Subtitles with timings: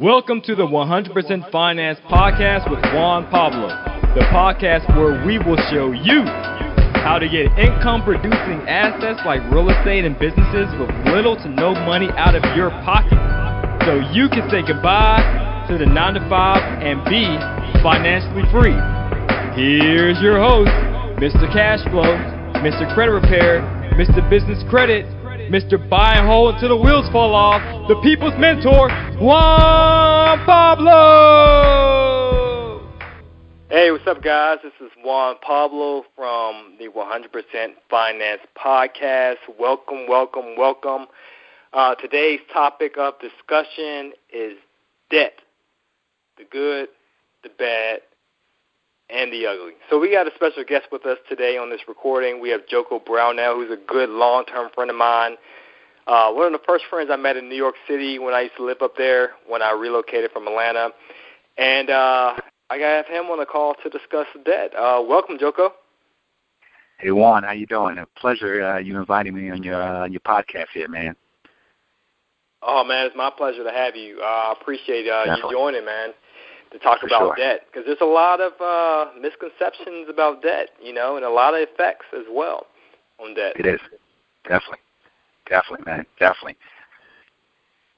[0.00, 1.12] Welcome to the 100%
[1.52, 3.68] Finance Podcast with Juan Pablo,
[4.16, 6.24] the podcast where we will show you
[7.04, 11.76] how to get income producing assets like real estate and businesses with little to no
[11.84, 13.12] money out of your pocket
[13.84, 15.20] so you can say goodbye
[15.68, 16.32] to the 9 to 5
[16.80, 17.28] and be
[17.84, 18.80] financially free.
[19.52, 20.72] Here's your host,
[21.20, 21.44] Mr.
[21.52, 22.16] Cashflow,
[22.64, 22.88] Mr.
[22.96, 23.60] Credit Repair,
[24.00, 24.24] Mr.
[24.32, 25.04] Business Credit,
[25.50, 25.76] Mr.
[25.90, 28.88] Buy and Hold until the wheels fall off, the people's mentor,
[29.18, 30.86] Juan Pablo.
[33.68, 34.58] Hey, what's up, guys?
[34.62, 39.38] This is Juan Pablo from the 100% Finance Podcast.
[39.58, 41.08] Welcome, welcome, welcome.
[41.72, 44.56] Uh, today's topic of discussion is
[45.10, 45.32] debt
[46.38, 46.86] the good,
[47.42, 48.02] the bad,
[49.12, 49.72] and the ugly.
[49.88, 52.40] So we got a special guest with us today on this recording.
[52.40, 55.36] We have Joko Brownell, who's a good long-term friend of mine.
[56.06, 58.56] Uh, one of the first friends I met in New York City when I used
[58.56, 60.90] to live up there when I relocated from Atlanta.
[61.58, 62.34] And uh,
[62.70, 64.72] I have him on the call to discuss the debt.
[64.74, 65.72] Uh, welcome, Joko.
[66.98, 67.98] Hey Juan, how you doing?
[67.98, 71.16] A pleasure uh, you inviting me on your uh, your podcast here, man.
[72.62, 74.20] Oh man, it's my pleasure to have you.
[74.20, 76.12] Uh, I appreciate uh, you joining, man
[76.72, 77.34] to talk For about sure.
[77.36, 81.54] debt because there's a lot of uh, misconceptions about debt, you know, and a lot
[81.54, 82.66] of effects as well
[83.18, 83.54] on debt.
[83.58, 83.80] It is
[84.44, 84.78] definitely,
[85.48, 86.56] definitely, man, definitely.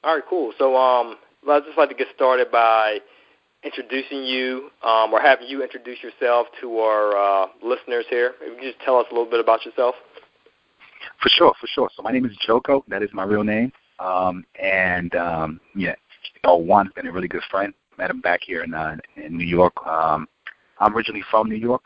[0.05, 0.53] All right, cool.
[0.59, 1.17] So, um,
[1.48, 2.98] I'd just like to get started by
[3.64, 8.34] introducing you, um, or having you introduce yourself to our uh, listeners here.
[8.41, 9.95] If you could just tell us a little bit about yourself.
[11.20, 11.91] For sure, for sure.
[11.97, 12.84] So my name is Joko.
[12.89, 13.73] That is my real name.
[13.98, 15.95] Um, and um, yeah,
[16.34, 17.73] you know, Juan's been a really good friend.
[17.98, 19.75] Met him back here in uh, in New York.
[19.87, 20.29] Um,
[20.81, 21.85] I'm originally from New York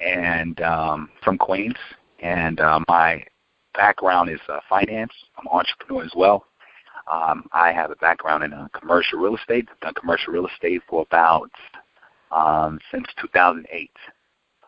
[0.00, 1.76] and um, from Queens.
[2.20, 3.24] And uh, my
[3.74, 5.12] background is uh, finance.
[5.36, 6.46] I'm an entrepreneur as well.
[7.12, 9.68] Um, I have a background in uh, commercial real estate.
[9.70, 11.50] I've done commercial real estate for about
[12.30, 13.90] um, since 2008,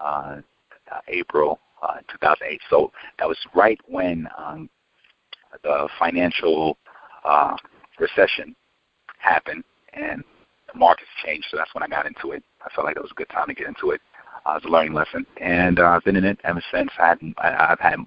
[0.01, 0.41] uh,
[1.09, 2.61] April uh, 2008.
[2.69, 4.69] So that was right when um,
[5.63, 6.77] the financial
[7.25, 7.57] uh,
[7.99, 8.55] recession
[9.19, 9.65] happened
[9.95, 10.23] and
[10.73, 11.47] the markets changed.
[11.51, 12.43] So that's when I got into it.
[12.65, 14.01] I felt like it was a good time to get into it.
[14.45, 16.91] Uh, it was a learning lesson, and uh, I've been in it ever since.
[16.99, 17.99] I had, I, I've had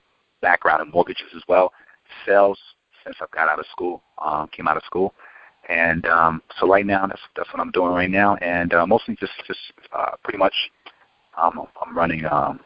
[0.42, 1.74] background in mortgages as well,
[2.26, 2.58] sales
[3.04, 5.14] since I've got out of school, um, came out of school,
[5.68, 9.16] and um, so right now that's that's what I'm doing right now, and uh, mostly
[9.20, 9.60] just just
[9.94, 10.54] uh, pretty much
[11.38, 12.60] um, I'm running um,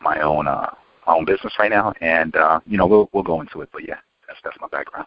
[0.00, 0.70] my own uh,
[1.06, 3.86] my own business right now, and uh, you know we'll we'll go into it, but
[3.86, 5.06] yeah, that's that's my background.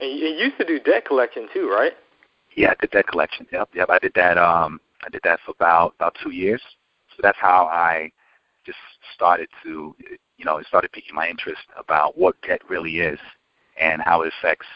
[0.00, 1.92] And you used to do debt collection too, right?
[2.56, 3.46] Yeah, I did that collection.
[3.52, 3.90] Yep, yep.
[3.90, 4.38] I did that.
[4.38, 6.60] Um, I did that for about about two years.
[7.16, 8.10] So that's how I
[8.64, 8.78] just
[9.14, 9.94] started to,
[10.36, 13.18] you know, it started piquing my interest about what debt really is
[13.80, 14.66] and how it affects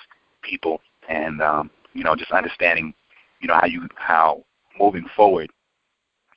[0.42, 2.94] people, and um, you know, just understanding,
[3.40, 4.44] you know, how you how
[4.78, 5.50] moving forward,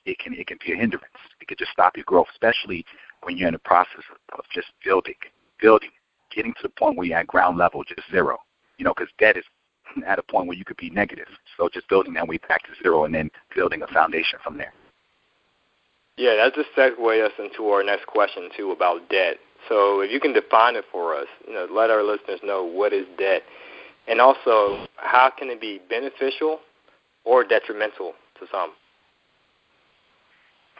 [0.04, 1.04] it can it can be a hindrance.
[1.40, 2.84] It could just stop your growth, especially
[3.22, 4.02] when you're in the process
[4.32, 5.14] of, just building,
[5.60, 5.90] building,
[6.34, 8.38] getting to the point where you're at ground level, just zero.
[8.78, 9.44] You know, because debt is
[10.06, 11.28] at a point where you could be negative.
[11.56, 14.72] So just building that way back to zero and then building a foundation from there.
[16.16, 19.36] Yeah, that just segues us into our next question too about debt.
[19.68, 22.92] So if you can define it for us, you know, let our listeners know what
[22.92, 23.42] is debt,
[24.08, 26.60] and also how can it be beneficial
[27.24, 28.72] or detrimental to some.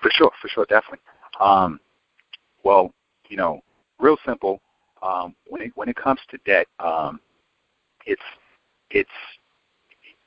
[0.03, 1.01] For sure, for sure, definitely.
[1.41, 1.79] Um,
[2.65, 2.93] well,
[3.29, 3.61] you know,
[3.99, 4.61] real simple.
[5.03, 7.21] Um, when it when it comes to debt, um,
[8.07, 8.21] it's
[8.91, 9.11] it's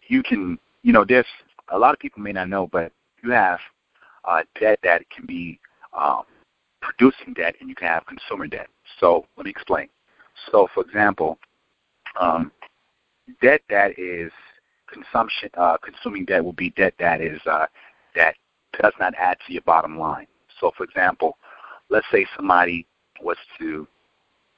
[0.08, 1.26] you can you know there's
[1.70, 2.92] a lot of people may not know, but
[3.24, 3.60] you have
[4.26, 5.60] uh, debt that can be
[5.98, 6.24] um,
[6.82, 8.68] producing debt, and you can have consumer debt.
[9.00, 9.90] So let me explain.
[10.52, 11.38] So, for example,
[12.20, 12.52] um,
[13.42, 14.32] debt that is
[14.92, 17.66] consumption, uh, consuming debt will be debt that is uh,
[18.16, 18.36] that
[18.82, 20.28] does not add to your bottom line.
[20.60, 21.38] So, for example,
[21.90, 22.86] let's say somebody
[23.22, 23.88] was to,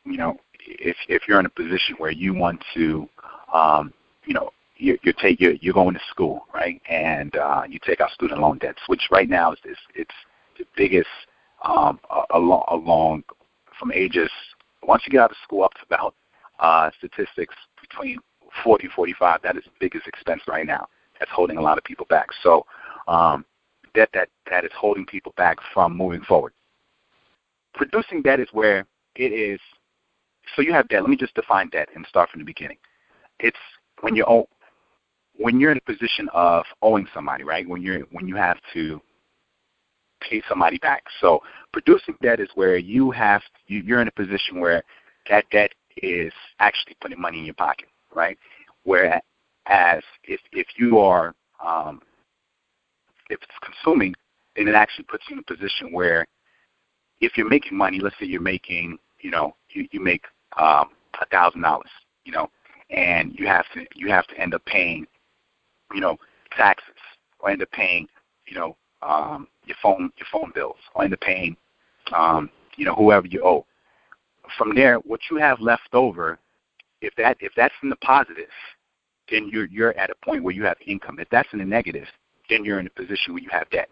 [0.06, 3.08] you know, if if you're in a position where you want to,
[3.56, 3.94] um,
[4.26, 8.02] you know, you you take you're, you're going to school, right, and uh, you take
[8.02, 10.16] out student loan debts, which right now is, is it's
[10.58, 11.08] the biggest
[11.64, 12.00] um,
[12.32, 13.24] along along
[13.80, 14.30] from ages
[14.84, 16.16] once you get out of school up to about
[16.60, 18.18] uh, statistics between
[18.64, 20.88] 40 45 that is the biggest expense right now
[21.20, 22.28] that's holding a lot of people back.
[22.44, 22.66] So
[23.08, 23.46] um,
[23.94, 26.54] debt that that is holding people back from moving forward.
[27.74, 28.86] Producing debt is where
[29.16, 29.60] it is.
[30.56, 31.02] So you have debt.
[31.02, 32.78] Let me just define debt and start from the beginning
[33.40, 33.58] it's
[34.02, 34.46] when you're
[35.38, 39.02] when you're in a position of owing somebody right when you're when you have to
[40.22, 41.04] pay somebody back.
[41.22, 41.42] So
[41.74, 44.84] producing debt is where you have you, you're in a position where
[45.30, 48.38] that debt is actually putting money in your pocket, right?
[48.84, 49.22] Where
[49.68, 51.34] as if if you are
[51.66, 52.02] um,
[53.30, 54.14] if it's consuming,
[54.56, 56.26] then it actually puts you in a position where
[57.22, 60.24] if you're making money, let's say you're making, you know, you, you make
[60.58, 60.90] um
[61.22, 61.90] a thousand dollars,
[62.26, 62.50] you know,
[62.90, 65.06] and you have to you have to end up paying,
[65.94, 66.18] you know,
[66.56, 66.96] taxes
[67.40, 68.08] or end up paying,
[68.48, 71.56] you know, um your phone your phone bills or end up paying
[72.14, 73.66] um, you know, whoever you owe.
[74.58, 76.38] From there, what you have left over,
[77.02, 78.50] if that if that's in the positive,
[79.30, 81.20] then you're you're at a point where you have income.
[81.20, 82.08] If that's in the negative,
[82.50, 83.90] then you're in a position where you have debt.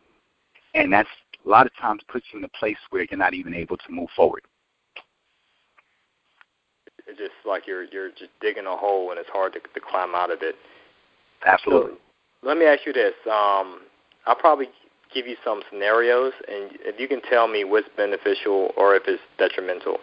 [0.75, 1.10] And that's
[1.44, 3.92] a lot of times puts you in a place where you're not even able to
[3.92, 4.44] move forward.
[7.08, 10.16] It's just like you're you're just digging a hole and it's hard to, to climb
[10.16, 10.56] out of it.
[11.46, 11.92] Absolutely.
[11.92, 13.14] So, let me ask you this.
[13.26, 13.82] Um,
[14.26, 14.68] I'll probably
[15.14, 19.22] give you some scenarios, and if you can tell me what's beneficial or if it's
[19.38, 19.98] detrimental.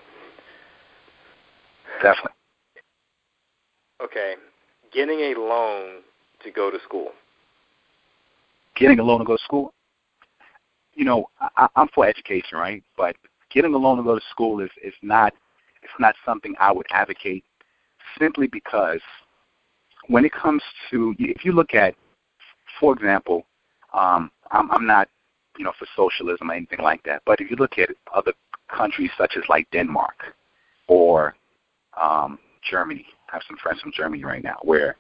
[2.03, 2.33] Definitely.
[4.03, 4.35] Okay.
[4.93, 6.01] Getting a loan
[6.45, 7.11] to go to school.
[8.77, 9.73] Getting a loan to go to school.
[10.95, 12.83] You know, I, I'm for education, right?
[12.97, 13.17] But
[13.53, 15.35] getting a loan to go to school is is not
[15.91, 17.45] it's not something I would advocate
[18.19, 19.01] simply because
[20.09, 21.95] when it comes to if you look at,
[22.79, 23.47] for example,
[23.93, 25.09] um, I'm, I'm not,
[25.59, 27.23] you know, for socialism or anything like that.
[27.27, 28.33] But if you look at other
[28.75, 30.35] countries such as like Denmark
[30.89, 31.35] or
[32.01, 32.39] um,
[32.69, 34.97] Germany, I have some friends from Germany right now where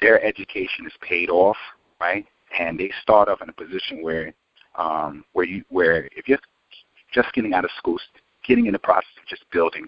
[0.00, 1.56] their education is paid off,
[2.00, 2.26] right?
[2.58, 4.32] And they start off in a position where,
[4.76, 6.38] um, where you, where if you're
[7.12, 7.98] just getting out of school,
[8.46, 9.86] getting in the process of just building,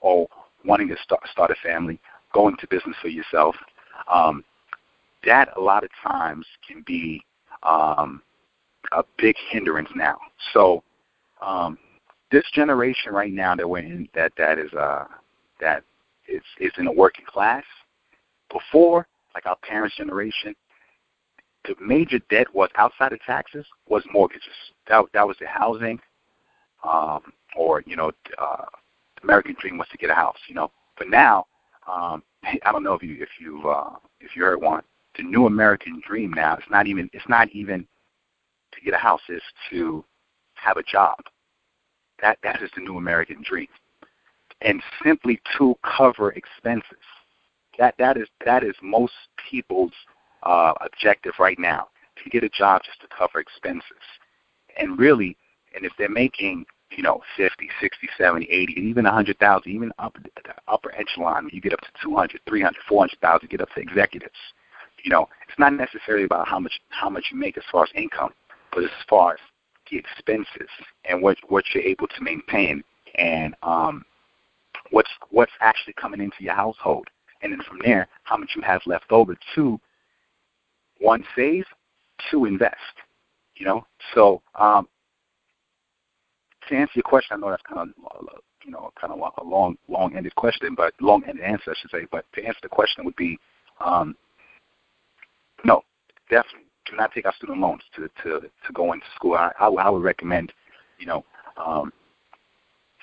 [0.00, 0.26] or
[0.64, 2.00] wanting to start start a family,
[2.32, 3.54] going to business for yourself,
[4.12, 4.44] um,
[5.24, 7.22] that a lot of times can be
[7.62, 8.22] um,
[8.92, 10.18] a big hindrance now.
[10.52, 10.82] So
[11.40, 11.78] um,
[12.30, 15.04] this generation right now that we're in, that that is uh,
[15.60, 15.82] that
[16.28, 17.64] is is in a working class.
[18.52, 20.54] Before, like our parents' generation,
[21.64, 24.48] the major debt was outside of taxes was mortgages.
[24.88, 26.00] That that was the housing,
[26.84, 28.64] um, or you know, uh,
[29.22, 30.38] American dream was to get a house.
[30.48, 31.46] You know, but now,
[31.90, 34.82] um, I don't know if you if you uh, if you heard Juan
[35.16, 36.54] the new American dream now.
[36.54, 37.86] It's not even it's not even
[38.72, 39.20] to get a house.
[39.28, 40.04] It's to
[40.54, 41.18] have a job.
[42.22, 43.68] That that is the new American dream,
[44.60, 47.04] and simply to cover expenses.
[47.78, 49.14] That that is that is most
[49.50, 49.92] people's
[50.42, 51.88] uh, objective right now
[52.22, 54.04] to get a job just to cover expenses.
[54.78, 55.36] And really,
[55.74, 56.66] and if they're making
[56.96, 61.60] you know, 50, 60, 70, 80, and even 100,000, even up the upper echelon, you
[61.60, 64.34] get up to 200, 300, 400,000, get up to executives.
[65.04, 67.90] You know, it's not necessarily about how much how much you make as far as
[67.94, 68.32] income,
[68.72, 69.38] but as far as
[69.90, 70.68] the expenses
[71.06, 72.82] and what what you're able to maintain.
[73.16, 74.04] And um,
[74.90, 77.08] what's what's actually coming into your household,
[77.40, 79.80] and then from there, how much you have left over to
[80.98, 81.64] one save,
[82.30, 82.76] to invest.
[83.54, 84.86] You know, so um,
[86.70, 87.88] to answer your question, I know that's kind of
[88.64, 92.06] you know kind of a long long-ended question, but long-ended answer, I should say.
[92.10, 93.38] But to answer the question would be
[93.84, 94.16] um,
[95.64, 95.82] no,
[96.30, 99.34] definitely do not take out student loans to to to go into school.
[99.34, 100.52] I I, I would recommend,
[100.98, 101.24] you know,
[101.56, 101.92] um,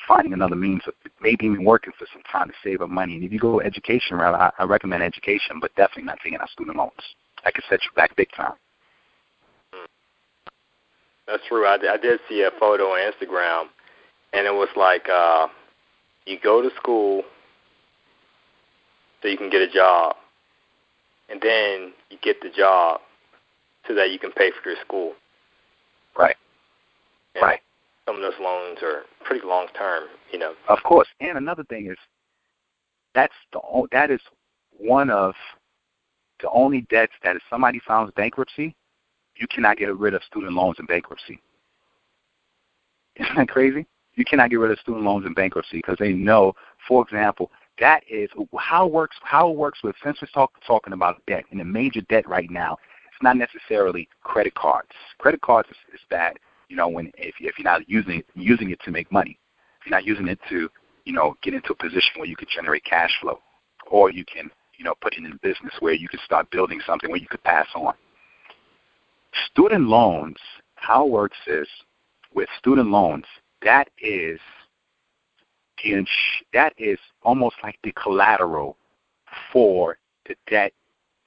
[0.07, 3.15] finding another means of maybe even working for some time to save up money.
[3.15, 6.49] And if you go education route, I, I recommend education, but definitely not taking out
[6.49, 6.93] student loans.
[7.43, 8.53] That could set you back big time.
[11.27, 11.65] That's true.
[11.65, 13.65] I, I did see a photo on Instagram,
[14.34, 15.48] and it was like uh,
[16.25, 17.24] you go to school
[19.22, 20.15] so you can get a job,
[21.29, 23.01] and then you get the job
[23.88, 25.13] so that you can pay for your school.
[26.17, 26.36] Right.
[27.36, 27.60] And right.
[28.05, 30.53] Some of those loans are pretty long term, you know.
[30.69, 31.07] Of course.
[31.19, 31.98] And another thing is
[33.13, 33.60] that's the
[33.91, 34.22] that is
[34.77, 35.34] one of
[36.41, 38.75] the only debts that if somebody files bankruptcy,
[39.39, 41.41] you cannot get rid of student loans in bankruptcy.
[43.15, 43.86] Isn't that crazy?
[44.15, 46.53] You cannot get rid of student loans in bankruptcy because they know,
[46.88, 49.15] for example, that is how it works.
[49.22, 52.50] How it works with since we're talk, talking about debt and a major debt right
[52.50, 52.77] now.
[53.08, 54.89] It's not necessarily credit cards.
[55.20, 56.38] Credit cards is, is bad.
[56.70, 59.39] You know, when if if you're not using it, using it to make money,
[59.79, 60.70] if you're not using it to
[61.06, 63.39] you know get into a position where you could generate cash flow,
[63.89, 66.79] or you can you know put it in a business where you could start building
[66.86, 67.94] something where you could pass on.
[69.46, 70.38] Student loans,
[70.75, 71.67] how it works is
[72.34, 73.25] with student loans,
[73.63, 74.39] that is
[75.84, 76.06] the
[76.53, 78.77] that is almost like the collateral
[79.51, 80.74] for the debt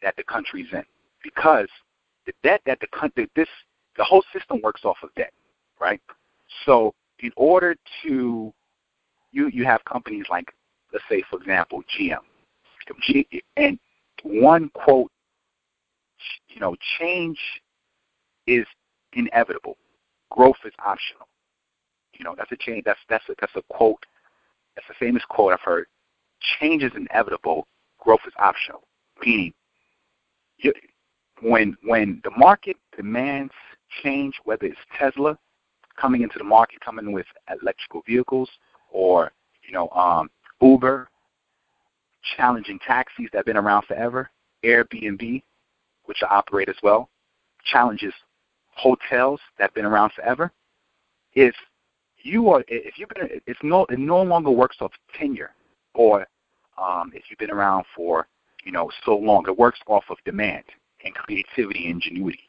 [0.02, 0.85] that the country's in,
[1.23, 1.69] because
[2.26, 3.49] the debt that the country this
[3.97, 5.33] the whole system works off of debt,
[5.81, 6.00] right?
[6.64, 8.52] So in order to
[9.33, 10.52] you you have companies like
[10.93, 12.19] let's say for example GM,
[13.02, 13.26] G,
[13.57, 13.79] and
[14.23, 15.11] one quote,
[16.49, 17.38] you know, change
[18.50, 18.66] is
[19.12, 19.76] inevitable.
[20.30, 21.26] Growth is optional.
[22.19, 22.85] You know, that's a change.
[22.85, 24.04] That's that's a, that's a quote.
[24.75, 25.87] That's a famous quote I've heard.
[26.61, 27.66] Change is inevitable.
[27.99, 28.83] Growth is optional.
[29.25, 29.52] Meaning,
[30.59, 30.73] you,
[31.42, 33.52] when when the market demands
[34.02, 35.38] change, whether it's Tesla
[36.00, 37.26] coming into the market, coming with
[37.62, 38.50] electrical vehicles,
[38.90, 39.33] or
[39.66, 40.30] you know um,
[40.61, 41.09] Uber,
[42.37, 44.30] challenging taxis that have been around forever,
[44.64, 45.42] Airbnb,
[46.04, 47.09] which I operate as well,
[47.64, 48.14] challenges
[48.80, 50.52] hotels that have been around forever.
[51.34, 51.54] If
[52.22, 55.52] you are, if you've been, it's no, it no longer works off tenure,
[55.94, 56.26] or
[56.80, 58.26] um, if you've been around for
[58.64, 60.64] you know so long, it works off of demand
[61.04, 62.40] and creativity and ingenuity.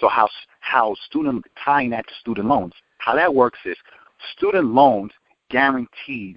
[0.00, 0.28] So how
[0.60, 3.76] how student tying that to student loans, how that works is
[4.36, 5.12] student loans
[5.50, 6.36] guarantees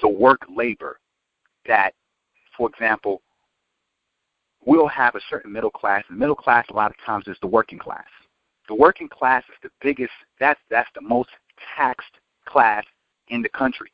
[0.00, 0.98] the work labor
[1.66, 1.92] that,
[2.56, 3.20] for example,
[4.64, 7.46] we'll have a certain middle class, and middle class a lot of times is the
[7.46, 8.06] working class.
[8.68, 10.12] The working class is the biggest.
[10.38, 11.30] That's that's the most
[11.76, 12.84] taxed class
[13.28, 13.90] in the country.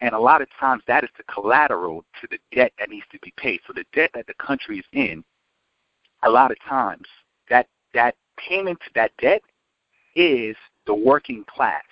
[0.00, 3.18] And a lot of times that is the collateral to the debt that needs to
[3.20, 3.60] be paid.
[3.66, 5.24] So the debt that the country is in,
[6.22, 7.06] a lot of times
[7.50, 9.42] that that payment to that debt
[10.14, 10.56] is
[10.86, 11.82] the working class.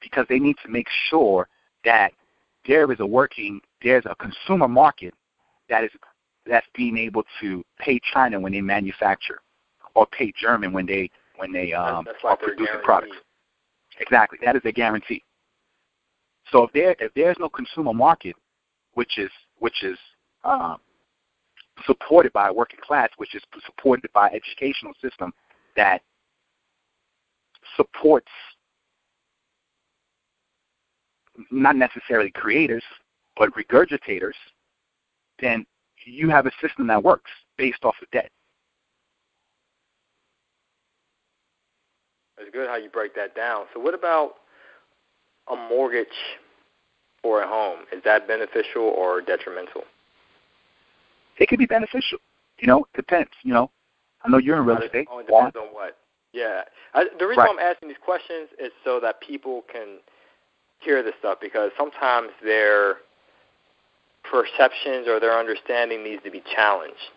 [0.00, 1.48] Because they need to make sure
[1.84, 2.12] that
[2.66, 5.14] there is a working there's a consumer market
[5.70, 5.90] that is
[6.46, 9.40] that's being able to pay China when they manufacture
[9.94, 13.16] or pay German when they when they um, that's, that's are producing products.
[13.98, 15.22] Exactly, that is a guarantee.
[16.50, 18.36] So if there if there's no consumer market,
[18.94, 19.98] which is which is
[20.44, 20.78] um,
[21.86, 25.32] supported by a working class, which is supported by educational system
[25.76, 26.02] that
[27.76, 28.30] supports
[31.50, 32.82] not necessarily creators,
[33.36, 34.34] but regurgitators,
[35.40, 35.66] then
[36.04, 38.30] you have a system that works based off of debt.
[42.38, 43.66] It's good how you break that down.
[43.74, 44.36] So, what about
[45.50, 46.08] a mortgage
[47.22, 47.80] for a home?
[47.92, 49.82] Is that beneficial or detrimental?
[51.36, 52.18] It could be beneficial.
[52.58, 53.30] You know, it depends.
[53.42, 53.70] You know,
[54.22, 55.08] I know you're in real estate.
[55.10, 55.98] Oh, it depends on what.
[56.32, 56.62] Yeah.
[56.94, 57.50] I, the reason right.
[57.50, 59.98] I'm asking these questions is so that people can
[60.78, 62.96] hear this stuff because sometimes their
[64.30, 67.10] perceptions or their understanding needs to be challenged.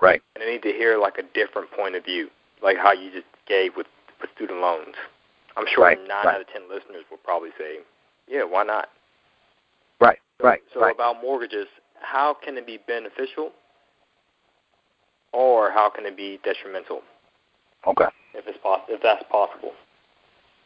[0.00, 0.20] Right.
[0.34, 2.28] And they need to hear like a different point of view,
[2.62, 3.86] like how you just gave with,
[4.20, 4.96] with student loans.
[5.56, 5.98] I'm sure right.
[5.98, 6.34] nine right.
[6.34, 7.78] out of ten listeners will probably say,
[8.28, 8.88] "Yeah, why not?"
[10.00, 10.18] Right.
[10.42, 10.60] Right.
[10.72, 10.94] So right.
[10.94, 11.66] about mortgages,
[12.00, 13.50] how can it be beneficial,
[15.32, 17.02] or how can it be detrimental?
[17.86, 18.06] Okay.
[18.34, 19.72] If it's poss- if that's possible.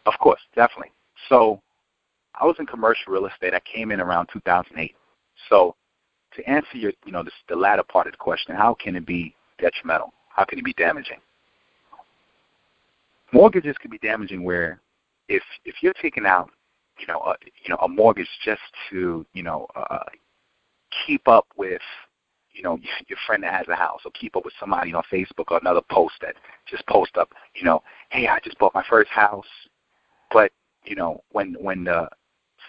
[0.07, 0.93] Of course, definitely.
[1.29, 1.61] So,
[2.39, 3.55] I was in commercial real estate.
[3.55, 4.95] I came in around 2008.
[5.49, 5.75] So,
[6.37, 9.07] to answer your, you know, this, the latter part of the question, how can it
[9.07, 10.13] be detrimental?
[10.29, 11.19] How can it be damaging?
[13.33, 14.81] Mortgages can be damaging where
[15.29, 16.51] if if you're taking out,
[16.99, 18.61] you know, a, you know, a mortgage just
[18.91, 20.05] to, you know, uh,
[21.07, 21.83] keep up with,
[22.53, 25.51] you know, your friend that has a house, or keep up with somebody on Facebook
[25.51, 26.35] or another post that
[26.69, 29.47] just post up, you know, hey, I just bought my first house,
[30.33, 30.53] but
[30.85, 32.09] you know, when when the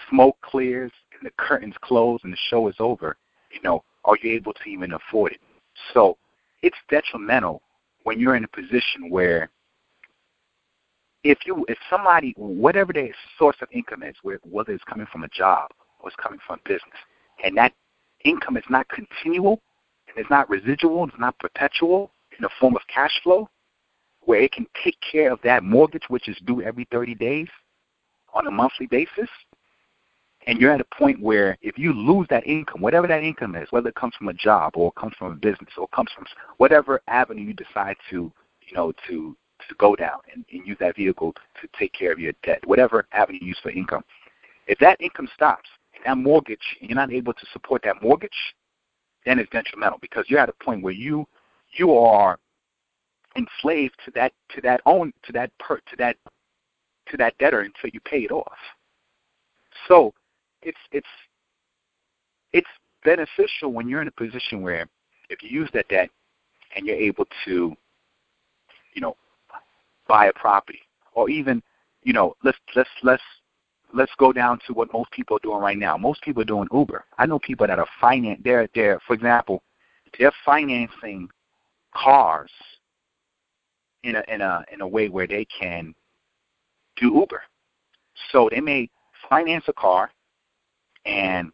[0.10, 0.92] smoke clears
[1.26, 3.18] the curtains close and the show is over,
[3.52, 5.40] you know, are you able to even afford it?
[5.94, 6.18] So
[6.62, 7.62] it's detrimental
[8.04, 9.50] when you're in a position where
[11.24, 15.28] if you if somebody whatever their source of income is, whether it's coming from a
[15.30, 17.00] job or it's coming from business,
[17.44, 17.74] and that
[18.24, 19.62] income is not continual
[20.08, 23.50] and it's not residual, it's not perpetual in the form of cash flow,
[24.22, 27.48] where it can take care of that mortgage which is due every 30 days
[28.34, 29.30] on a monthly basis,
[30.46, 33.68] and you're at a point where if you lose that income, whatever that income is,
[33.72, 36.10] whether it comes from a job or it comes from a business or it comes
[36.16, 36.26] from
[36.58, 38.32] whatever avenue you decide to,
[38.68, 39.36] you know, to
[39.70, 43.08] to go down and, and use that vehicle to take care of your debt, whatever
[43.14, 44.04] avenue you use for income.
[44.68, 45.70] If that income stops,
[46.06, 48.56] that mortgage, and you're not able to support that mortgage,
[49.26, 51.26] then it's detrimental because you're at a point where you
[51.74, 52.38] you are
[53.36, 56.18] enslaved to that to that own to that per, to that
[57.08, 58.58] to that debtor until you pay it off.
[59.88, 60.14] So
[60.66, 61.08] it's it's
[62.52, 62.68] it's
[63.04, 64.88] beneficial when you're in a position where
[65.30, 66.10] if you use that debt
[66.76, 67.76] and you're able to,
[68.94, 69.16] you know,
[70.08, 70.82] buy a property
[71.14, 71.62] or even,
[72.04, 73.24] you know, let's let's let's
[73.94, 75.98] let's go down to what most people are doing right now.
[75.98, 77.06] Most people are doing Uber.
[77.18, 79.62] I know people that are finance they're they're for example,
[80.18, 81.30] they're financing
[81.94, 82.52] cars
[84.04, 85.94] in a in a in a way where they can
[86.98, 87.44] do Uber.
[88.32, 88.90] So they may
[89.30, 90.10] finance a car
[91.06, 91.52] and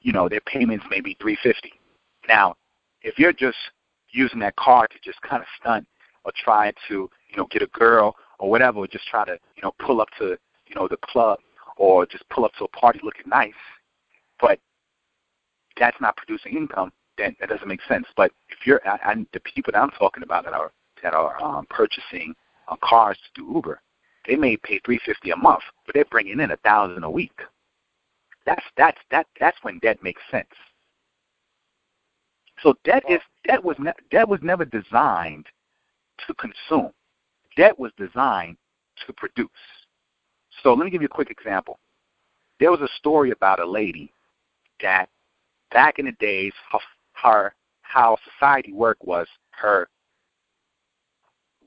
[0.00, 1.72] you know, their payments may be 350.
[2.28, 2.56] Now,
[3.02, 3.56] if you're just
[4.10, 5.86] using that card to just kind of stunt
[6.24, 9.62] or try to, you know, get a girl or whatever, or just try to, you
[9.62, 11.38] know, pull up to, you know, the club
[11.76, 13.52] or just pull up to a party looking nice,
[14.40, 14.58] but
[15.78, 18.06] that's not producing income, then that doesn't make sense.
[18.16, 18.80] But if you're,
[19.32, 20.72] the people that I'm talking about that are
[21.02, 22.34] that are um, purchasing
[22.66, 23.80] uh, cars to do Uber,
[24.26, 27.38] they may pay three fifty a month, but they're bringing in a thousand a week.
[28.48, 30.48] That's that's that that's when debt makes sense.
[32.62, 35.44] So debt is debt was ne- debt was never designed
[36.26, 36.92] to consume.
[37.58, 38.56] Debt was designed
[39.06, 39.50] to produce.
[40.62, 41.78] So let me give you a quick example.
[42.58, 44.14] There was a story about a lady
[44.80, 45.10] that
[45.70, 46.78] back in the days, her,
[47.22, 49.90] her how society worked was her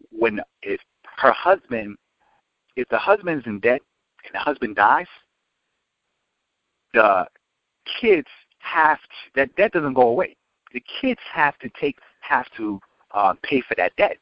[0.10, 0.82] when if
[1.18, 1.96] her husband
[2.76, 3.82] if the husband's in debt
[4.26, 5.06] and the husband dies,
[6.94, 7.28] the
[8.00, 8.28] kids
[8.60, 10.36] have to, that debt doesn't go away.
[10.74, 12.80] The kids have to take have to
[13.14, 14.18] uh, pay for that debt.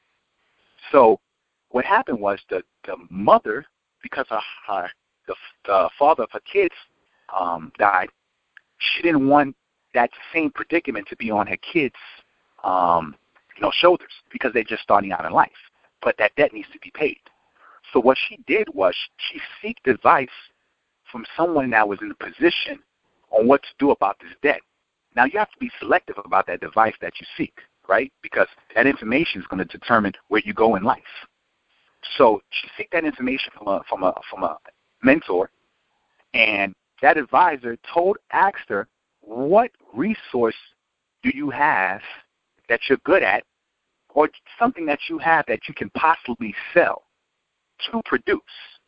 [0.92, 1.20] So
[1.70, 3.66] what happened was the the mother,
[4.02, 4.90] because of her
[5.28, 5.36] the,
[5.66, 6.74] the father of her kids
[7.38, 8.10] um, died,
[8.80, 9.56] she didn't want
[9.94, 11.96] that same predicament to be on her kids'
[12.64, 13.16] um,
[13.56, 15.52] you know shoulders because they're just starting out in life.
[16.02, 17.20] But that debt needs to be paid.
[17.92, 20.30] So what she did was she sought advice
[21.12, 22.80] from someone that was in a position
[23.32, 24.62] on what to do about this debt.
[25.16, 28.12] Now you have to be selective about that device that you seek, right?
[28.22, 31.01] Because that information is going to determine where you go in life.
[32.18, 32.42] So
[32.78, 34.58] seek that information from a from a from a
[35.04, 35.51] mentor,
[36.34, 38.88] and that advisor told asked her,
[39.22, 40.56] "What resource
[41.24, 42.01] do you have
[42.70, 43.44] that you're good at,
[44.10, 47.04] or something that you have that you can possibly sell
[47.92, 48.79] to produce?"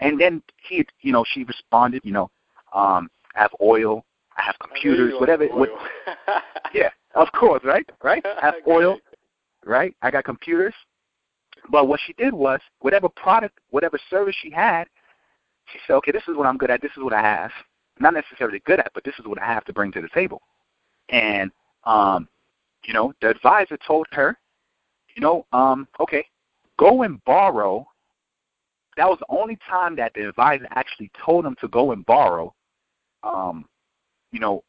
[0.00, 2.30] And then he, you know, she responded, you know,
[2.74, 4.04] um, I have oil,
[4.36, 5.46] I have computers, I whatever.
[5.48, 5.70] What,
[6.74, 7.88] yeah, of course, right?
[8.02, 8.24] Right?
[8.24, 8.98] I have oil,
[9.64, 9.94] right?
[10.02, 10.74] I got computers.
[11.70, 14.86] But what she did was, whatever product, whatever service she had,
[15.72, 16.80] she said, okay, this is what I'm good at.
[16.80, 17.50] This is what I have.
[18.00, 20.40] Not necessarily good at, but this is what I have to bring to the table.
[21.10, 21.50] And,
[21.84, 22.28] um,
[22.84, 24.36] you know, the advisor told her,
[25.14, 26.24] you know, um, okay,
[26.78, 27.86] go and borrow
[28.96, 32.54] that was the only time that the advisor actually told him to go and borrow,
[33.22, 33.66] um,
[34.32, 34.62] you know,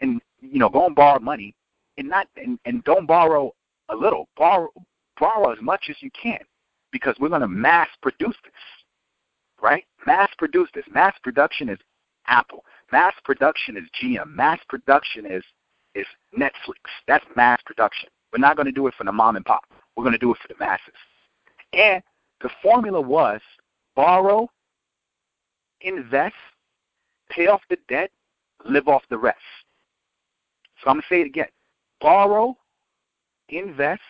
[0.00, 1.54] and you know, go and borrow money,
[1.96, 3.52] and not and, and don't borrow
[3.88, 4.68] a little, borrow
[5.18, 6.40] borrow as much as you can,
[6.92, 8.52] because we're going to mass produce this,
[9.60, 9.84] right?
[10.06, 10.84] Mass produce this.
[10.92, 11.78] Mass production is
[12.26, 12.64] Apple.
[12.92, 14.34] Mass production is GM.
[14.34, 15.42] Mass production is
[15.94, 16.06] is
[16.38, 16.78] Netflix.
[17.06, 18.08] That's mass production.
[18.32, 19.64] We're not going to do it for the mom and pop.
[19.96, 20.94] We're going to do it for the masses.
[21.72, 22.02] And
[22.40, 23.40] the formula was
[23.96, 24.48] borrow,
[25.80, 26.34] invest,
[27.30, 28.10] pay off the debt,
[28.64, 29.38] live off the rest.
[30.82, 31.48] So I'm going to say it again.
[32.00, 32.56] Borrow,
[33.48, 34.02] invest,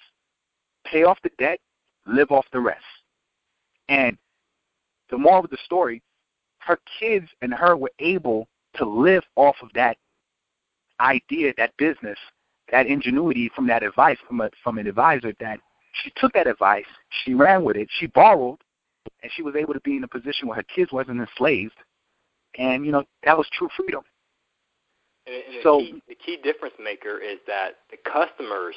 [0.85, 1.61] pay off the debt,
[2.07, 2.85] live off the rest.
[3.89, 4.17] And
[5.11, 6.03] the moral of the story,
[6.59, 9.97] her kids and her were able to live off of that
[11.01, 12.19] idea, that business,
[12.71, 15.61] that ingenuity from that advice from a from an advisor that
[15.93, 16.85] she took that advice,
[17.25, 18.59] she ran with it, she borrowed,
[19.23, 21.77] and she was able to be in a position where her kids wasn't enslaved,
[22.59, 24.03] and you know that was true freedom.
[25.27, 28.75] And, and so the key, the key difference maker is that the customers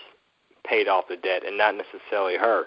[0.66, 2.66] paid off the debt and not necessarily her.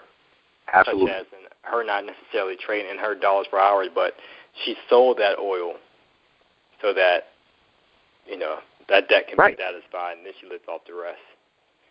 [0.73, 1.07] Absolutely.
[1.07, 4.13] Such as in her not necessarily trading in her dollars per hour, but
[4.63, 5.73] she sold that oil
[6.81, 7.25] so that
[8.25, 8.57] you know
[8.89, 9.57] that debt can right.
[9.57, 11.19] be satisfied, and then she lived off the rest.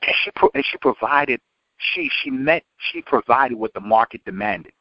[0.03, 1.41] And she pro- and she provided
[1.93, 4.73] she she met she provided what the market demanded.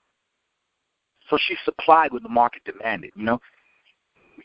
[1.30, 3.12] So she supplied what the market demanded.
[3.16, 3.42] You know,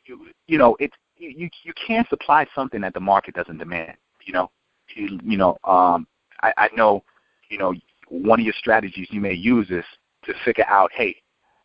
[0.07, 3.97] you, you know it you you can't supply something that the market doesn't demand.
[4.25, 4.51] You know,
[4.94, 6.07] you, you know um,
[6.42, 7.03] I, I know
[7.51, 7.75] you know
[8.09, 9.85] one of your strategies you may use is
[10.25, 11.16] to figure out hey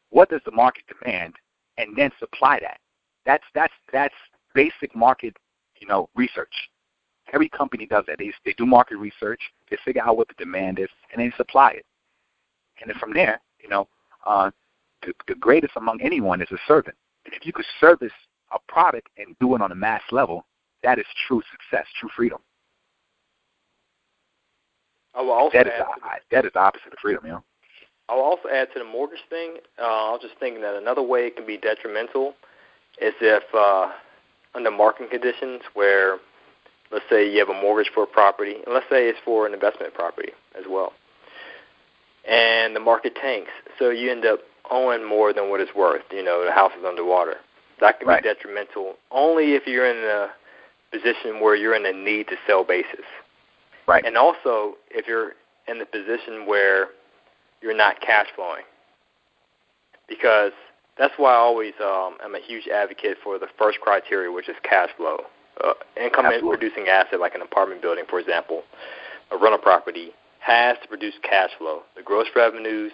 [0.10, 1.34] what does the market demand
[1.77, 2.79] and then supply that.
[3.25, 4.13] That's that's that's
[4.53, 5.36] basic market
[5.79, 6.53] you know research.
[7.32, 8.19] Every company does that.
[8.19, 9.41] They they do market research,
[9.73, 11.86] they figure out what the demand is, and then supply it.
[12.79, 13.88] And then from there, you know,
[14.25, 14.51] uh,
[15.01, 16.95] the, the greatest among anyone is a servant.
[17.25, 18.13] And if you could service
[18.51, 20.45] a product and do it on a mass level,
[20.83, 22.39] that is true success, true freedom.
[25.15, 27.43] I will also that is add the, that is the opposite of freedom, you know.
[28.09, 29.57] I'll also add to the mortgage thing.
[29.79, 32.33] Uh, I was just thinking that another way it can be detrimental
[33.01, 33.91] is if uh,
[34.55, 36.17] under market conditions where
[36.93, 39.53] let's say you have a mortgage for a property, and let's say it's for an
[39.53, 40.93] investment property as well,
[42.29, 44.39] and the market tanks, so you end up
[44.71, 46.03] owing more than what it's worth.
[46.12, 47.36] You know, the house is underwater.
[47.82, 48.23] That can Right.
[48.23, 50.29] be detrimental only if you're in a
[50.91, 53.06] position where you're in a need to sell basis.
[53.88, 54.06] Right.
[54.06, 55.36] And also if you're
[55.67, 56.89] in the position where
[57.62, 58.63] you're not cash flowing.
[60.08, 60.51] Because
[60.97, 64.56] that's why I always um, am a huge advocate for the first criteria, which is
[64.63, 65.25] cash flow.
[65.61, 68.63] Uh, income producing asset, like an apartment building, for example,
[69.31, 71.83] a rental property, has to produce cash flow.
[71.95, 72.91] The gross revenues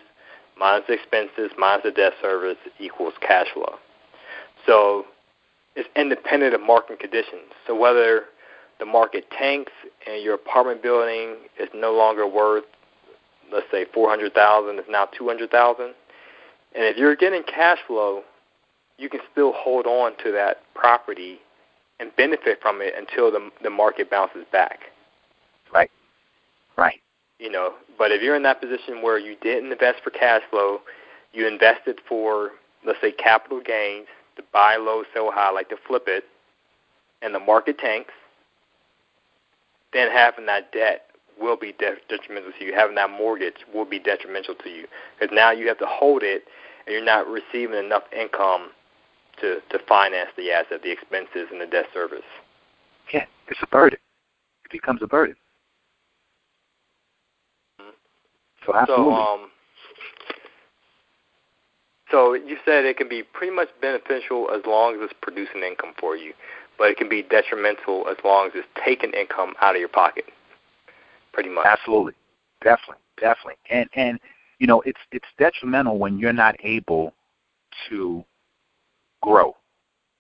[0.59, 3.75] minus the expenses minus the debt service equals cash flow.
[4.65, 5.05] So
[5.75, 7.53] it's independent of market conditions.
[7.65, 8.23] So whether
[8.79, 9.71] the market tanks
[10.05, 12.65] and your apartment building is no longer worth,
[13.53, 15.93] let's say, four hundred thousand, it's now two hundred thousand,
[16.75, 18.23] and if you're getting cash flow,
[18.97, 21.39] you can still hold on to that property
[21.99, 24.79] and benefit from it until the the market bounces back.
[25.73, 25.91] Right.
[26.77, 26.99] Right.
[27.39, 30.79] You know, but if you're in that position where you didn't invest for cash flow,
[31.33, 32.51] you invested for
[32.85, 36.23] let's say capital gains, to buy low, sell high, like to flip it,
[37.21, 38.13] and the market tanks,
[39.93, 41.05] then having that debt
[41.39, 42.73] will be de- detrimental to you.
[42.73, 44.85] Having that mortgage will be detrimental to you
[45.17, 46.43] because now you have to hold it,
[46.85, 48.69] and you're not receiving enough income
[49.41, 52.25] to to finance the asset, the expenses, and the debt service.
[53.13, 53.99] Yeah, it's a burden.
[54.65, 55.35] It becomes a burden.
[58.65, 59.13] So absolutely.
[59.13, 59.49] So, um,
[62.11, 65.93] so you said it can be pretty much beneficial as long as it's producing income
[65.99, 66.33] for you,
[66.77, 70.25] but it can be detrimental as long as it's taking income out of your pocket.
[71.33, 71.65] Pretty much.
[71.65, 72.13] Absolutely,
[72.63, 74.19] definitely, definitely, and and
[74.57, 77.13] you know it's it's detrimental when you're not able
[77.89, 78.23] to
[79.21, 79.55] grow.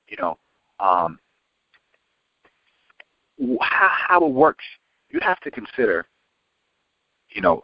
[0.07, 0.37] You know,
[0.79, 1.19] um,
[3.61, 4.65] how how it works.
[5.09, 6.05] You have to consider.
[7.29, 7.63] You know,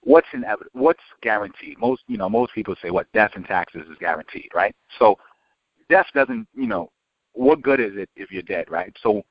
[0.00, 1.78] what's inevitable, what's guaranteed.
[1.78, 4.74] Most you know most people say what death and taxes is guaranteed, right?
[4.98, 5.18] So
[5.88, 6.48] death doesn't.
[6.54, 6.90] You know,
[7.32, 8.94] what good is it if you're dead, right?
[9.02, 9.22] So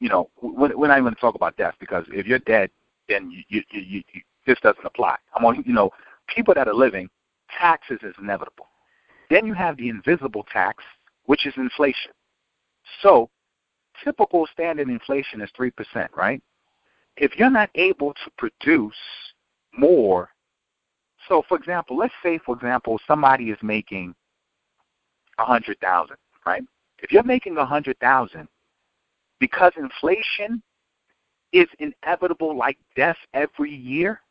[0.00, 2.70] you know, we're not even going to talk about death because if you're dead,
[3.08, 5.16] then you, you, you, you this doesn't apply.
[5.34, 5.90] I'm on, you know,
[6.26, 7.08] people that are living,
[7.58, 8.66] taxes is inevitable.
[9.30, 10.84] Then you have the invisible tax,
[11.28, 12.10] which is inflation.
[13.02, 13.28] So,
[14.02, 16.42] typical standard inflation is three percent, right?
[17.18, 18.96] If you're not able to produce
[19.76, 20.30] more,
[21.28, 24.14] so for example, let's say for example somebody is making
[25.36, 26.62] a hundred thousand, right?
[27.00, 28.48] If you're making a hundred thousand,
[29.38, 30.62] because inflation
[31.52, 34.22] is inevitable like death every year,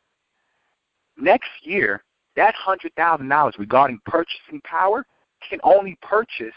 [1.16, 2.02] next year,
[2.34, 5.06] that $100,000 regarding purchasing power
[5.48, 6.54] can only purchase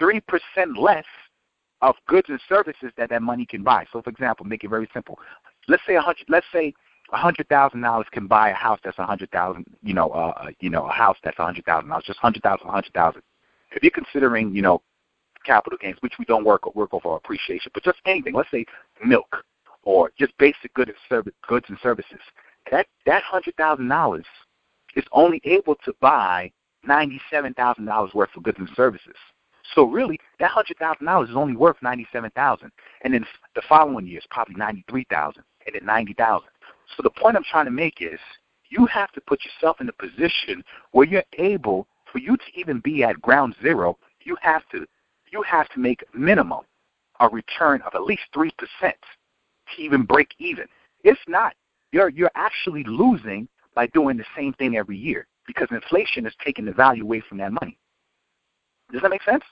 [0.00, 0.22] 3%
[0.76, 1.04] less
[1.82, 3.84] of goods and services that that money can buy.
[3.92, 5.18] So, for example, make it very simple.
[5.68, 6.26] Let's say a hundred.
[6.28, 6.74] Let's say
[7.12, 9.66] a hundred thousand dollars can buy a house that's a hundred thousand.
[9.82, 12.04] You know, uh, you know, a house that's a hundred thousand dollars.
[12.06, 13.22] Just hundred thousand, hundred thousand.
[13.72, 14.82] If you're considering, you know,
[15.44, 18.34] capital gains, which we don't work work over appreciation, but just anything.
[18.34, 18.64] Let's say
[19.04, 19.44] milk
[19.82, 22.20] or just basic goods and service, goods and services.
[22.70, 24.24] That that hundred thousand dollars
[24.96, 26.50] is only able to buy
[26.86, 29.16] ninety seven thousand dollars worth of goods and services.
[29.74, 32.70] So really, that hundred thousand dollars is only worth ninety seven thousand,
[33.02, 33.24] and then
[33.54, 36.50] the following year is probably ninety three thousand, and then ninety thousand.
[36.96, 38.20] So the point I'm trying to make is,
[38.68, 42.80] you have to put yourself in a position where you're able, for you to even
[42.80, 44.86] be at ground zero, you have to
[45.32, 46.60] you have to make minimum
[47.20, 48.96] a return of at least three percent
[49.74, 50.66] to even break even.
[51.04, 51.54] If not,
[51.92, 56.64] you're you're actually losing by doing the same thing every year because inflation is taking
[56.64, 57.78] the value away from that money.
[58.92, 59.44] Does that make sense?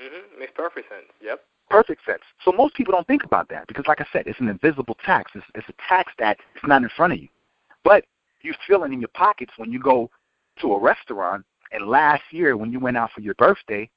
[0.00, 0.38] Mm-hmm.
[0.38, 1.10] Makes perfect sense.
[1.20, 1.40] Yep.
[1.68, 2.22] Perfect sense.
[2.44, 5.30] So most people don't think about that because, like I said, it's an invisible tax.
[5.34, 7.28] It's, it's a tax that is not in front of you,
[7.84, 8.04] but
[8.42, 10.10] you feel it in your pockets when you go
[10.60, 11.44] to a restaurant.
[11.72, 13.88] And last year, when you went out for your birthday,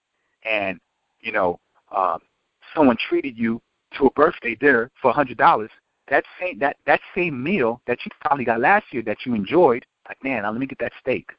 [0.45, 0.79] and
[1.21, 1.59] you know
[1.95, 2.19] um,
[2.75, 3.61] someone treated you
[3.97, 5.71] to a birthday dinner for a hundred dollars,
[6.09, 9.85] that same that that same meal that you probably got last year that you enjoyed,
[10.07, 11.31] like man, now let me get that steak.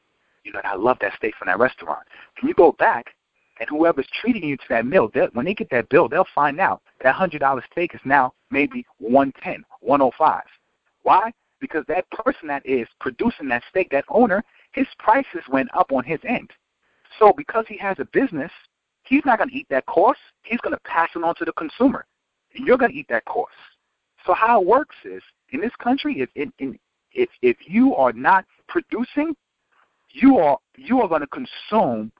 [0.42, 2.07] You know, I love that steak from that restaurant.
[2.40, 3.14] When you go back,
[3.61, 6.83] and whoever's treating you to that meal, when they get that bill, they'll find out
[7.03, 10.45] that hundred dollar steak is now maybe one ten, one oh five.
[11.03, 11.33] Why?
[11.61, 16.05] Because that person that is producing that steak, that owner, his prices went up on
[16.05, 16.51] his end.
[17.19, 18.51] So because he has a business,
[19.05, 20.19] he's not going to eat that cost.
[20.43, 22.07] He's going to pass it on to the consumer.
[22.57, 23.53] And you're going to eat that cost.
[24.27, 26.79] So how it works is in this country, if in,
[27.12, 29.37] if if you are not producing,
[30.11, 32.11] you are you are going to consume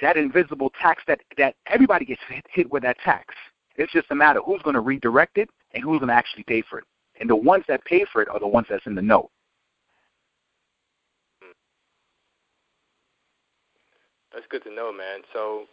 [0.00, 3.34] that invisible tax that that everybody gets hit, hit with that tax.
[3.76, 6.42] It's just a matter of who's going to redirect it and who's going to actually
[6.44, 6.84] pay for it.
[7.20, 9.30] And the ones that pay for it are the ones that's in the know.
[14.32, 15.20] That's good to know, man.
[15.32, 15.64] So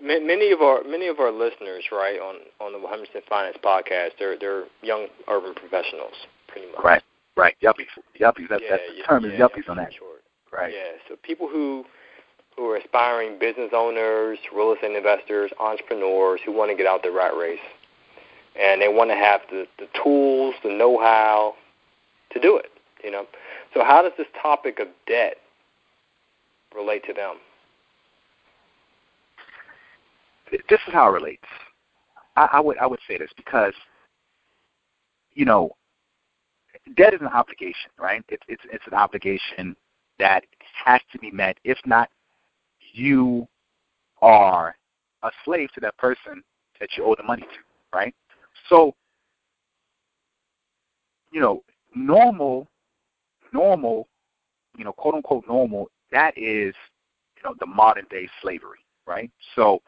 [0.00, 4.38] many of our many of our listeners, right, on on the 100% Finance podcast, they're
[4.38, 6.12] they're young urban professionals,
[6.48, 6.84] pretty much.
[6.84, 7.02] Right,
[7.36, 7.54] right.
[7.62, 7.88] Yuppies,
[8.20, 8.48] yuppies.
[8.48, 9.92] That, yeah, that's the term yeah, is yuppies on that.
[9.94, 10.22] Short.
[10.52, 10.72] Right.
[10.72, 10.98] Yeah.
[11.08, 11.84] So people who
[12.58, 17.10] who are aspiring business owners, real estate investors, entrepreneurs who want to get out the
[17.10, 17.60] rat race,
[18.60, 21.54] and they want to have the the tools, the know-how
[22.32, 22.66] to do it.
[23.04, 23.26] You know.
[23.74, 25.36] So how does this topic of debt
[26.74, 27.36] relate to them?
[30.50, 31.44] This is how it relates.
[32.36, 33.74] I, I would I would say this because
[35.34, 35.70] you know
[36.96, 38.24] debt is an obligation, right?
[38.28, 39.76] It's it's it's an obligation
[40.18, 40.42] that
[40.84, 41.56] has to be met.
[41.62, 42.08] If not,
[42.92, 43.46] you
[44.22, 44.76] are
[45.22, 46.42] a slave to that person
[46.80, 48.14] that you owe the money to, right?
[48.68, 48.94] So,
[51.32, 51.62] you know,
[51.94, 52.68] normal,
[53.52, 54.08] normal,
[54.76, 56.74] you know, quote unquote normal, that is,
[57.36, 59.30] you know, the modern day slavery, right?
[59.54, 59.82] So,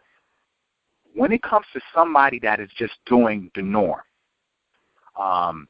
[1.15, 4.01] when it comes to somebody that is just doing the norm,
[5.19, 5.67] um,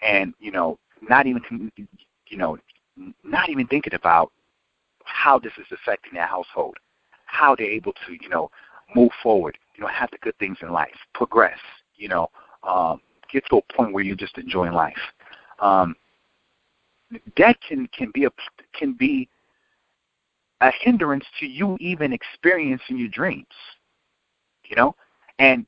[0.00, 1.70] and you know, not even,
[2.28, 2.58] you know,
[3.24, 4.32] not even thinking about
[5.06, 6.76] how this is affecting their household,
[7.26, 8.50] how they're able to, you know,
[8.94, 11.58] move forward, you know, have the good things in life, progress,
[11.96, 12.28] you know,
[12.62, 13.00] um,
[13.32, 14.94] get to a point where you're just enjoying life.
[15.60, 15.96] Um,
[17.36, 18.30] that can can be a
[18.76, 19.28] can be
[20.60, 23.46] a hindrance to you even experiencing your dreams.
[24.64, 24.96] You know,
[25.38, 25.66] and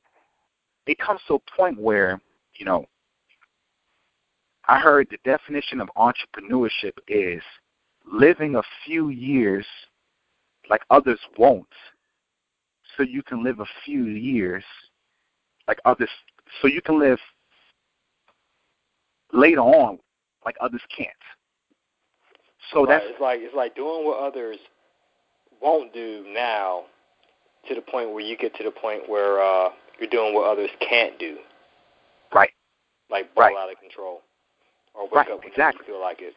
[0.85, 2.19] it comes to a point where
[2.55, 2.85] you know
[4.67, 7.41] I heard the definition of entrepreneurship is
[8.11, 9.65] living a few years
[10.69, 11.67] like others won't,
[12.95, 14.63] so you can live a few years
[15.67, 16.09] like others,
[16.61, 17.19] so you can live
[19.33, 19.99] later on
[20.45, 21.09] like others can't.
[22.71, 22.99] So right.
[22.99, 24.57] that's it's like it's like doing what others
[25.61, 26.83] won't do now,
[27.67, 29.69] to the point where you get to the point where uh,
[29.99, 31.37] you're doing what others can't do.
[32.33, 32.51] Right.
[33.09, 33.55] Like ball Right.
[33.57, 34.21] out of control,
[34.93, 35.85] or wake Right, up when exactly.
[35.87, 36.35] you feel like it.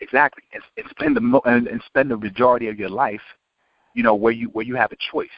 [0.00, 3.20] Exactly, and, and spend the and, and spend the majority of your life,
[3.94, 5.28] you know, where you where you have a choice.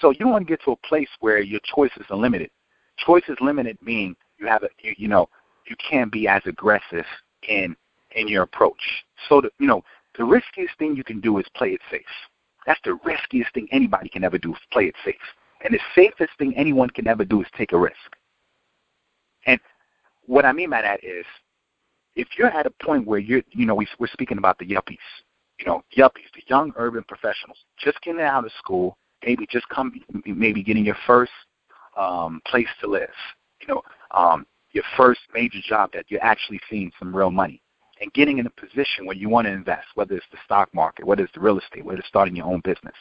[0.00, 2.50] So you want to get to a place where your choices are limited.
[2.98, 5.28] Choices limited mean you have a you, you know
[5.68, 7.04] you can't be as aggressive
[7.48, 7.76] in
[8.12, 9.04] in your approach.
[9.28, 9.82] So the you know
[10.18, 12.02] the riskiest thing you can do is play it safe.
[12.66, 15.14] That's the riskiest thing anybody can ever do is play it safe.
[15.64, 18.16] And the safest thing anyone can ever do is take a risk.
[19.46, 19.60] And
[20.26, 21.24] what I mean by that is
[22.16, 24.96] if you're at a point where you're, you know, we, we're speaking about the yuppies,
[25.60, 29.92] you know, yuppies, the young urban professionals, just getting out of school, maybe just come,
[30.24, 31.32] maybe getting your first
[31.96, 33.08] um, place to live,
[33.60, 37.62] you know, um, your first major job that you're actually seeing some real money,
[38.00, 41.06] and getting in a position where you want to invest, whether it's the stock market,
[41.06, 42.94] whether it's the real estate, whether it's starting your own business.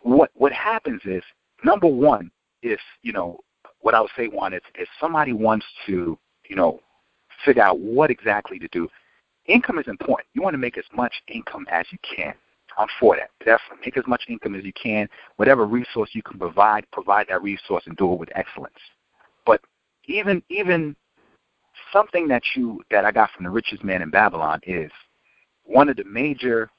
[0.00, 1.22] What what happens is
[1.64, 2.30] number one
[2.62, 3.38] is you know
[3.80, 6.18] what I would say one is if somebody wants to
[6.48, 6.80] you know
[7.44, 8.88] figure out what exactly to do.
[9.46, 10.28] Income is important.
[10.34, 12.34] You want to make as much income as you can.
[12.78, 13.30] I'm for that.
[13.40, 15.08] Definitely make as much income as you can.
[15.36, 18.78] Whatever resource you can provide, provide that resource and do it with excellence.
[19.44, 19.60] But
[20.06, 20.94] even even
[21.92, 24.90] something that you that I got from the richest man in Babylon is
[25.64, 26.70] one of the major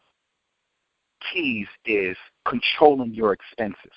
[1.33, 3.91] keys is controlling your expenses.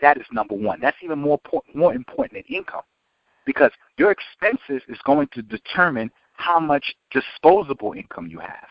[0.00, 0.80] That is number one.
[0.80, 1.40] That's even more
[1.74, 2.82] more important than income
[3.46, 8.68] because your expenses is going to determine how much disposable income you have.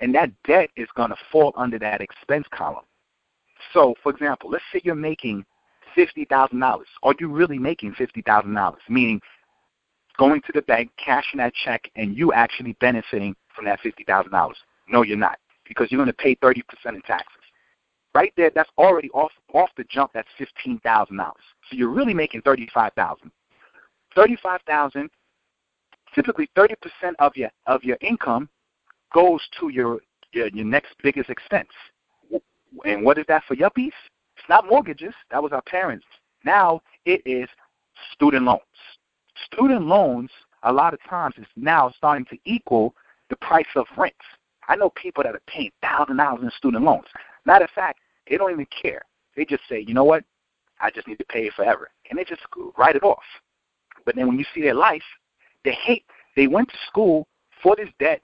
[0.00, 2.84] And that debt is going to fall under that expense column.
[3.72, 5.44] So, for example, let's say you're making
[5.96, 6.82] $50,000.
[7.02, 8.74] Are you really making $50,000?
[8.88, 9.20] Meaning
[10.18, 14.52] going to the bank, cashing that check, and you actually benefiting from that $50,000.
[14.88, 17.32] No, you're not because you're going to pay 30% in taxes.
[18.14, 20.12] Right there, that's already off off the jump.
[20.14, 21.42] That's fifteen thousand dollars.
[21.68, 23.30] So you're really making thirty-five thousand.
[24.16, 25.10] Thirty-five thousand.
[26.14, 28.48] Typically, thirty percent of your of your income
[29.14, 30.00] goes to your,
[30.32, 31.68] your your next biggest expense.
[32.84, 33.92] And what is that for yuppies?
[34.36, 35.14] It's not mortgages.
[35.30, 36.06] That was our parents.
[36.44, 37.48] Now it is
[38.12, 38.60] student loans.
[39.52, 40.30] Student loans,
[40.62, 42.94] a lot of times, is now starting to equal
[43.30, 44.14] the price of rent.
[44.68, 47.06] I know people that are paying thousand dollars in student loans.
[47.44, 49.02] Matter of fact, they don't even care.
[49.36, 50.24] They just say, you know what?
[50.80, 51.90] I just need to pay it forever.
[52.10, 52.42] And they just
[52.78, 53.22] write it off.
[54.06, 55.02] But then when you see their life,
[55.64, 56.04] they hate,
[56.36, 57.26] they went to school
[57.62, 58.22] for this debt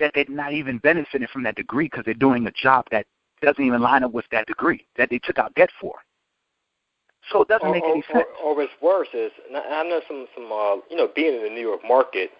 [0.00, 3.06] that they're not even benefiting from that degree because they're doing a job that
[3.42, 5.94] doesn't even line up with that degree that they took out debt for.
[7.30, 8.26] So it doesn't or, make any or, sense.
[8.42, 11.50] Or, or what's worse is, I know some, some uh, you know, being in the
[11.50, 12.30] New York market,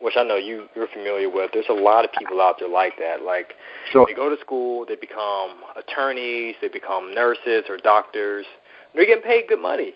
[0.00, 1.50] which I know you you're familiar with.
[1.52, 3.22] There's a lot of people out there like that.
[3.22, 3.54] Like
[3.90, 4.06] sure.
[4.06, 8.46] they go to school, they become attorneys, they become nurses or doctors.
[8.94, 9.94] They're getting paid good money,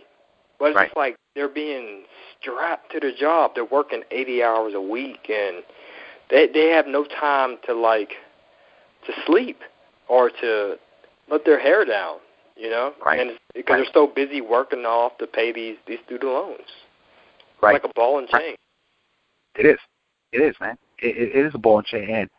[0.59, 0.87] but it's right.
[0.89, 2.05] just like they're being
[2.41, 3.53] strapped to their job.
[3.55, 5.63] They're working 80 hours a week, and
[6.31, 8.13] they they have no time to like
[9.07, 9.61] to sleep
[10.09, 10.77] or to
[11.31, 12.19] let their hair down.
[12.57, 13.21] You know, right.
[13.21, 13.77] and because right.
[13.79, 16.61] they're so busy working off to pay these these student loans.
[17.63, 17.75] Right.
[17.75, 18.57] Like a ball and chain.
[19.59, 19.79] It is.
[20.33, 20.77] It is, man.
[20.99, 22.31] It, it, it is a ball and chain, and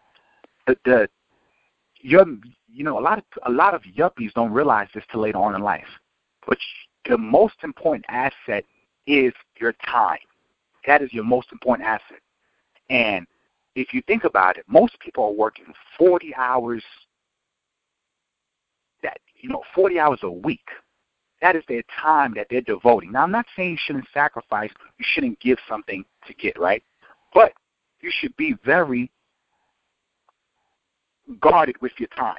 [0.65, 1.09] the, the
[2.01, 2.25] you're,
[2.71, 5.55] you know, a lot of a lot of yuppies don't realize this till later on
[5.55, 5.87] in life.
[6.47, 6.57] But
[7.07, 8.63] the most important asset
[9.05, 10.19] is your time.
[10.85, 12.21] That is your most important asset.
[12.89, 13.25] And
[13.75, 15.65] if you think about it, most people are working
[15.97, 16.83] 40 hours
[19.03, 20.67] that you know 40 hours a week.
[21.41, 23.11] That is their time that they're devoting.
[23.11, 24.71] Now, I'm not saying you shouldn't sacrifice.
[24.97, 26.83] You shouldn't give something to get right,
[27.33, 27.53] but
[28.01, 29.11] you should be very
[31.39, 32.37] guarded with your time.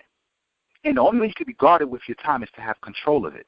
[0.84, 3.26] And the only way you can be guarded with your time is to have control
[3.26, 3.46] of it.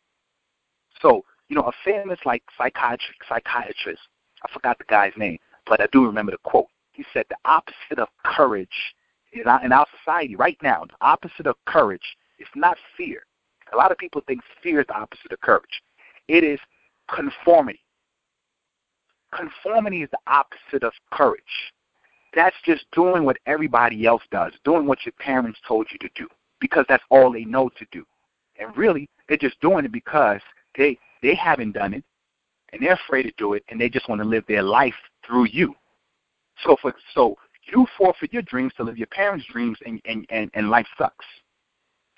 [1.02, 4.00] So, you know, a famous like psychiatrist, psychiatrist,
[4.44, 6.66] I forgot the guy's name, but I do remember the quote.
[6.92, 8.94] He said the opposite of courage
[9.32, 13.22] in our, in our society right now, the opposite of courage is not fear.
[13.72, 15.82] A lot of people think fear is the opposite of courage.
[16.28, 16.58] It is
[17.12, 17.80] conformity.
[19.32, 21.42] Conformity is the opposite of courage.
[22.34, 26.28] That's just doing what everybody else does, doing what your parents told you to do,
[26.60, 28.04] because that's all they know to do.
[28.58, 30.40] And really, they're just doing it because
[30.80, 32.02] they they haven't done it,
[32.72, 35.46] and they're afraid to do it, and they just want to live their life through
[35.46, 35.74] you.
[36.64, 37.36] So for so
[37.70, 41.26] you forfeit your dreams to live your parents' dreams, and and and, and life sucks.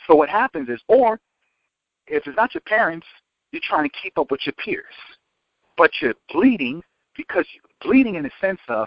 [0.06, 1.20] So what happens is, or
[2.06, 3.06] if it's not your parents,
[3.50, 4.94] you're trying to keep up with your peers,
[5.76, 6.82] but you're bleeding
[7.16, 8.86] because you're bleeding in the sense of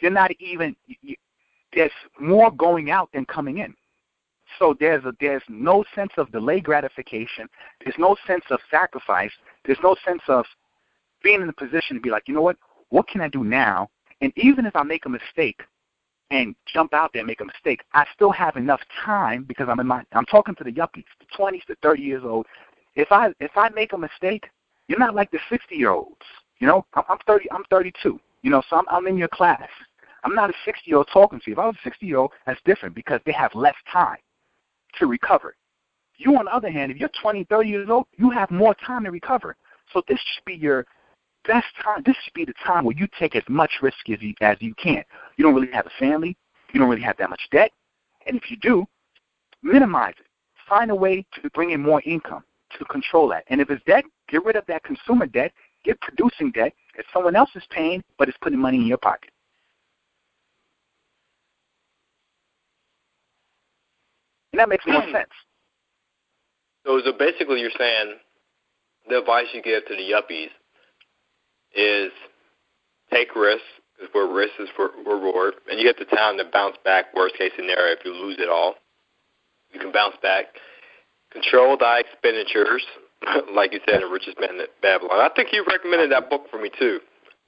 [0.00, 0.76] you're not even.
[0.86, 1.16] You,
[1.72, 3.74] there's more going out than coming in.
[4.58, 7.48] So there's a, there's no sense of delay gratification.
[7.82, 9.32] There's no sense of sacrifice.
[9.64, 10.44] There's no sense of
[11.22, 12.56] being in a position to be like, you know what?
[12.90, 13.90] What can I do now?
[14.20, 15.60] And even if I make a mistake
[16.30, 19.80] and jump out there and make a mistake, I still have enough time because I'm
[19.80, 22.46] in my I'm talking to the yuppies, the 20s to 30 years old.
[22.94, 24.48] If I if I make a mistake,
[24.88, 26.22] you're not like the 60 year olds.
[26.60, 27.50] You know, I'm 30.
[27.50, 28.20] I'm 32.
[28.42, 29.68] You know, so I'm, I'm in your class.
[30.22, 31.54] I'm not a 60 year old talking to you.
[31.54, 34.18] If I was a 60 year old, that's different because they have less time
[34.98, 35.54] to recover.
[36.16, 39.04] You, on the other hand, if you're 20, 30 years old, you have more time
[39.04, 39.56] to recover.
[39.92, 40.86] So this should be your
[41.46, 42.02] best time.
[42.06, 44.74] This should be the time where you take as much risk as you, as you
[44.74, 45.02] can.
[45.36, 46.36] You don't really have a family.
[46.72, 47.70] You don't really have that much debt.
[48.26, 48.86] And if you do,
[49.62, 50.26] minimize it.
[50.68, 52.44] Find a way to bring in more income
[52.78, 53.44] to control that.
[53.48, 55.52] And if it's debt, get rid of that consumer debt.
[55.84, 59.30] Get producing debt that someone else is paying, but it's putting money in your pocket.
[64.54, 65.10] And that makes more hmm.
[65.10, 65.34] sense.
[66.86, 68.14] So, so basically, you're saying
[69.08, 70.54] the advice you give to the yuppies
[71.74, 72.12] is
[73.12, 73.66] take risks,
[73.98, 77.06] because where risk is for reward, and you get the time to bounce back.
[77.16, 78.76] Worst case scenario, if you lose it all,
[79.72, 80.54] you can bounce back.
[81.32, 82.84] Control thy expenditures,
[83.52, 85.18] like you said, in Richest Man in Babylon.
[85.18, 87.00] I think you recommended that book for me too.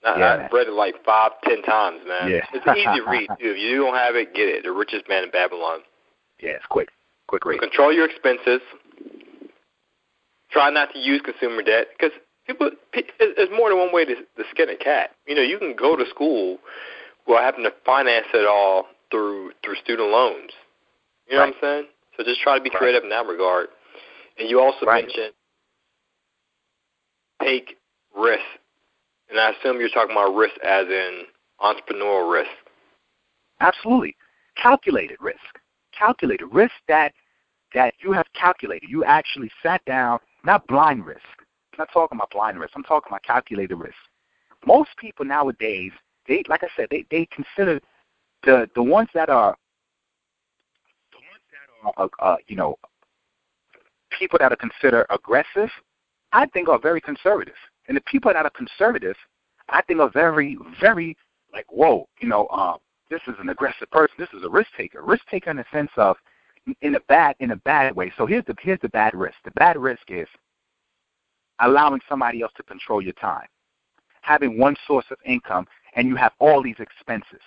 [0.04, 2.30] I, yeah, I've read it like five, ten times, man.
[2.30, 2.46] Yeah.
[2.52, 3.54] it's an easy read too.
[3.54, 4.64] If you don't have it, get it.
[4.64, 5.80] The Richest Man in Babylon.
[6.42, 6.88] Yeah, it's quick.
[7.58, 8.60] Control your expenses.
[10.50, 12.70] Try not to use consumer debt because people.
[13.18, 15.10] There's more than one way to, to skin a cat.
[15.26, 16.58] You know, you can go to school
[17.24, 20.52] while having to finance it all through through student loans.
[21.28, 21.54] You know right.
[21.60, 21.86] what I'm saying?
[22.16, 23.04] So just try to be creative right.
[23.04, 23.68] in that regard.
[24.38, 25.04] And you also right.
[25.04, 25.32] mentioned
[27.42, 27.76] take
[28.16, 28.40] risk,
[29.28, 31.24] and I assume you're talking about risk as in
[31.60, 32.50] entrepreneurial risk.
[33.60, 34.16] Absolutely,
[34.56, 35.60] calculated risk
[35.98, 37.12] calculated risk that
[37.74, 38.88] that you have calculated.
[38.88, 41.20] You actually sat down, not blind risk.
[41.72, 42.72] I'm not talking about blind risk.
[42.74, 43.96] I'm talking about calculated risk.
[44.64, 45.92] Most people nowadays,
[46.26, 47.80] they like I said, they they consider
[48.44, 49.56] the the ones that are
[51.12, 52.76] the ones that are uh, uh, you know
[54.18, 55.70] people that are considered aggressive.
[56.32, 57.54] I think are very conservative,
[57.88, 59.16] and the people that are conservative,
[59.68, 61.16] I think are very very
[61.52, 62.78] like whoa, you know, um,
[63.10, 64.14] this is an aggressive person.
[64.18, 65.02] This is a risk taker.
[65.02, 66.16] Risk taker in the sense of
[66.82, 68.12] in a bad in a bad way.
[68.16, 69.36] So here's the here's the bad risk.
[69.44, 70.28] The bad risk is
[71.60, 73.46] allowing somebody else to control your time.
[74.22, 77.40] Having one source of income and you have all these expenses.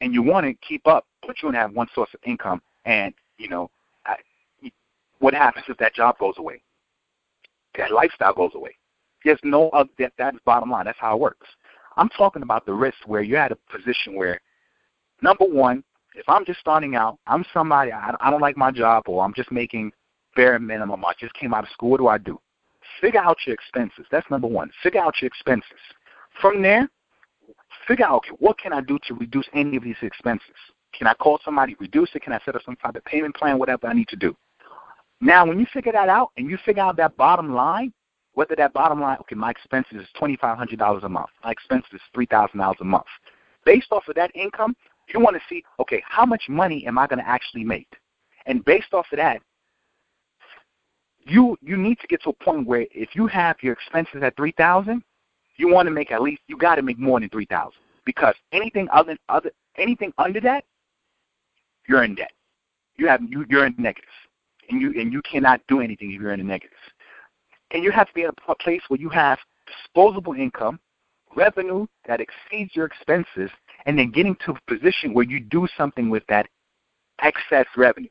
[0.00, 3.14] And you want to keep up, but you to have one source of income and,
[3.38, 3.70] you know,
[4.04, 4.16] I,
[5.20, 6.60] what happens if that job goes away?
[7.78, 8.76] That lifestyle goes away.
[9.24, 10.84] There's no other that that's bottom line.
[10.84, 11.46] That's how it works.
[11.96, 14.40] I'm talking about the risk where you're at a position where,
[15.22, 15.82] number one,
[16.14, 19.34] if I'm just starting out, I'm somebody I, I don't like my job, or I'm
[19.34, 19.92] just making
[20.34, 21.04] bare minimum.
[21.04, 21.90] I just came out of school.
[21.90, 22.40] What do I do?
[23.00, 24.06] Figure out your expenses.
[24.10, 24.70] That's number one.
[24.82, 25.80] Figure out your expenses.
[26.40, 26.88] From there,
[27.86, 30.54] figure out okay, what can I do to reduce any of these expenses?
[30.96, 32.22] Can I call somebody, reduce it?
[32.22, 33.58] Can I set up some type of payment plan?
[33.58, 34.36] Whatever I need to do.
[35.20, 37.92] Now, when you figure that out and you figure out that bottom line,
[38.36, 41.50] whether that bottom line, okay, my expenses is twenty five hundred dollars a month, my
[41.50, 43.06] expenses is three thousand dollars a month.
[43.64, 44.76] Based off of that income,
[45.12, 47.88] you want to see, okay, how much money am I going to actually make?
[48.44, 49.40] And based off of that,
[51.24, 54.36] you you need to get to a point where if you have your expenses at
[54.36, 55.02] three thousand,
[55.56, 58.34] you want to make at least you got to make more than three thousand because
[58.52, 60.64] anything other other anything under that,
[61.88, 62.32] you're in debt.
[62.96, 66.40] You have you you're in and you and you cannot do anything if you're in
[66.40, 66.76] the negatives.
[67.72, 70.78] And you have to be in a place where you have disposable income,
[71.34, 73.50] revenue that exceeds your expenses,
[73.84, 76.46] and then getting to a position where you do something with that
[77.22, 78.08] excess revenue,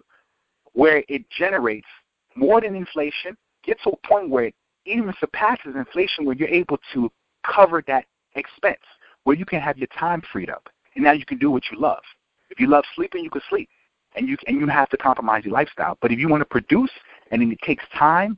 [0.73, 1.87] where it generates
[2.35, 6.79] more than inflation, get to a point where it even surpasses inflation, where you're able
[6.93, 7.09] to
[7.43, 8.83] cover that expense,
[9.23, 11.79] where you can have your time freed up, and now you can do what you
[11.79, 12.03] love.
[12.49, 13.69] If you love sleeping, you can sleep,
[14.15, 15.97] and you and you have to compromise your lifestyle.
[16.01, 16.91] But if you want to produce,
[17.31, 18.37] and it takes time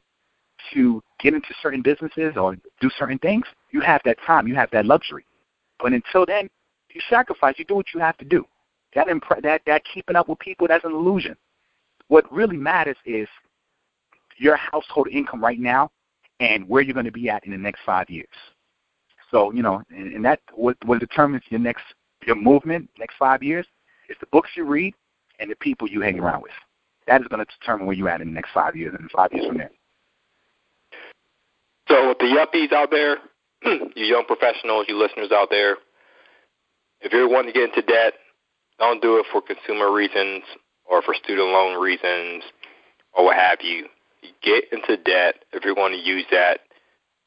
[0.74, 4.70] to get into certain businesses or do certain things, you have that time, you have
[4.72, 5.26] that luxury.
[5.80, 6.50] But until then,
[6.94, 8.46] you sacrifice, you do what you have to do.
[8.96, 11.36] That impre- that that keeping up with people, that's an illusion.
[12.08, 13.28] What really matters is
[14.38, 15.92] your household income right now
[16.40, 18.28] and where you're going to be at in the next five years.
[19.30, 21.84] So you know, and, and that what what determines your next
[22.26, 23.66] your movement next five years
[24.10, 24.94] is the books you read
[25.40, 26.52] and the people you hang around with.
[27.08, 29.32] That is going to determine where you're at in the next five years and five
[29.32, 29.72] years from there.
[31.88, 33.18] So, with the yuppies out there,
[33.64, 35.78] you young professionals, you listeners out there,
[37.02, 38.14] if you're wanting to get into debt,
[38.80, 40.44] don't do it for consumer reasons
[40.86, 42.44] or for student loan reasons
[43.14, 43.88] or what have you.
[44.44, 46.60] Get into debt if you're going to use that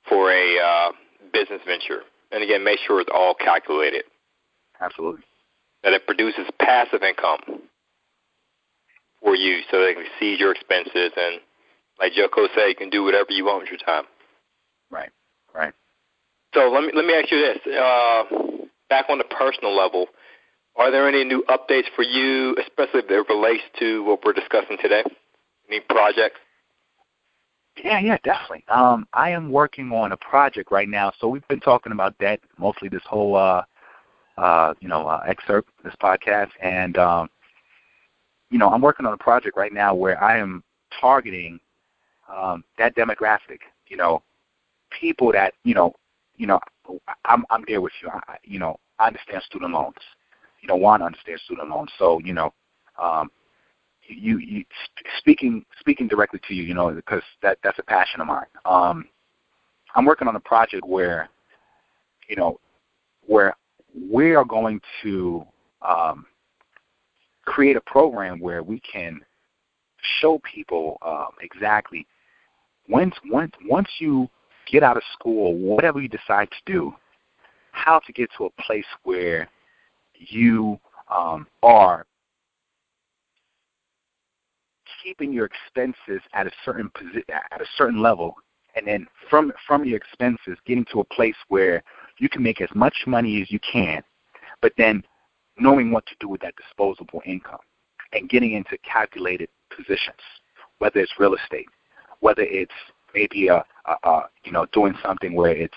[0.08, 0.92] for a uh,
[1.32, 2.02] business venture.
[2.32, 4.04] And again, make sure it's all calculated.
[4.80, 5.22] Absolutely.
[5.82, 7.40] That it produces passive income
[9.22, 11.12] for you so they can see your expenses.
[11.16, 11.40] And
[11.98, 14.04] like Joko said, you can do whatever you want with your time.
[14.90, 15.10] Right,
[15.54, 15.72] right.
[16.54, 18.24] So let me let me ask you this: uh,
[18.88, 20.06] back on the personal level,
[20.76, 24.76] are there any new updates for you, especially if it relates to what we're discussing
[24.80, 25.04] today?
[25.68, 26.40] Any projects?
[27.82, 28.64] Yeah, yeah, definitely.
[28.68, 31.12] Um, I am working on a project right now.
[31.18, 33.62] So we've been talking about that mostly this whole, uh,
[34.36, 37.30] uh, you know, uh, excerpt this podcast, and um,
[38.50, 40.62] you know, I'm working on a project right now where I am
[41.00, 41.60] targeting
[42.28, 43.60] um, that demographic.
[43.86, 44.22] You know,
[44.98, 45.92] people that you know,
[46.36, 46.60] you know,
[47.24, 48.08] I'm I'm there with you.
[48.08, 49.96] I, you know, I understand student loans.
[50.62, 51.90] You know, want to understand student loans.
[51.98, 52.52] So you know,
[53.00, 53.30] um,
[54.08, 54.64] you you
[55.18, 56.62] speaking speaking directly to you.
[56.62, 58.46] You know, because that that's a passion of mine.
[58.64, 59.06] Um,
[59.94, 61.28] I'm working on a project where,
[62.28, 62.60] you know,
[63.26, 63.56] where
[64.10, 65.44] we are going to
[65.82, 66.26] um,
[67.44, 69.20] create a program where we can
[70.20, 72.06] show people um, exactly
[72.88, 74.28] once once once you
[74.70, 76.92] get out of school, whatever you decide to do,
[77.72, 79.48] how to get to a place where
[80.14, 80.78] you
[81.14, 82.06] um, are
[85.02, 88.34] keeping your expenses at a certain posi- at a certain level,
[88.76, 91.82] and then from from your expenses, getting to a place where
[92.18, 94.02] you can make as much money as you can,
[94.60, 95.02] but then
[95.58, 97.60] knowing what to do with that disposable income
[98.12, 100.20] and getting into calculated positions,
[100.78, 101.68] whether it's real estate,
[102.20, 102.72] whether it's
[103.14, 105.74] maybe a, a, a you know doing something where it's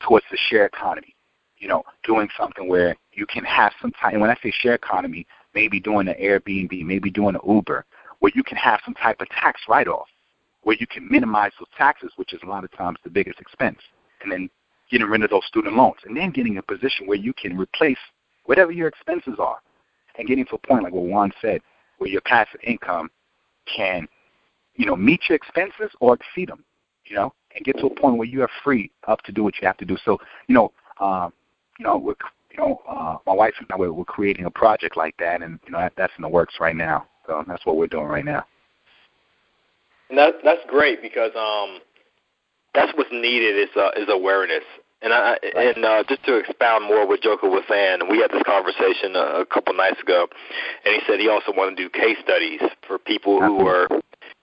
[0.00, 1.14] towards the share economy,
[1.58, 4.12] you know, doing something where you can have some time.
[4.12, 7.84] And when I say share economy, maybe doing an Airbnb, maybe doing an Uber,
[8.20, 10.08] where you can have some type of tax write-off,
[10.62, 13.78] where you can minimize those taxes, which is a lot of times the biggest expense,
[14.22, 14.48] and then
[14.90, 17.98] getting rid of those student loans, and then getting a position where you can replace
[18.44, 19.58] whatever your expenses are,
[20.18, 21.60] and getting to a point like what Juan said,
[21.98, 23.10] where your passive income
[23.66, 24.08] can,
[24.78, 26.64] you know, meet your expenses or exceed them,
[27.04, 29.54] you know, and get to a point where you are free up to do what
[29.60, 29.96] you have to do.
[30.04, 31.32] So, you know, um,
[31.78, 32.14] you know, we're,
[32.52, 35.58] you know, uh, my wife and I we're, we're creating a project like that, and
[35.66, 37.06] you know, that, that's in the works right now.
[37.26, 38.46] So that's what we're doing right now.
[40.08, 41.80] And that that's great because um,
[42.74, 44.64] that's what's needed is uh, is awareness.
[45.02, 45.76] And I right.
[45.76, 49.42] and uh, just to expound more what Joko was saying, we had this conversation a,
[49.42, 50.26] a couple nights ago,
[50.84, 53.86] and he said he also wanted to do case studies for people who were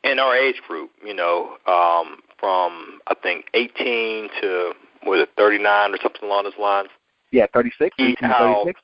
[0.05, 0.91] in our age group.
[1.03, 4.73] You know, um, from I think 18 to
[5.05, 6.89] was it 39 or something along those lines.
[7.31, 8.81] Yeah, 36, 18 to 36.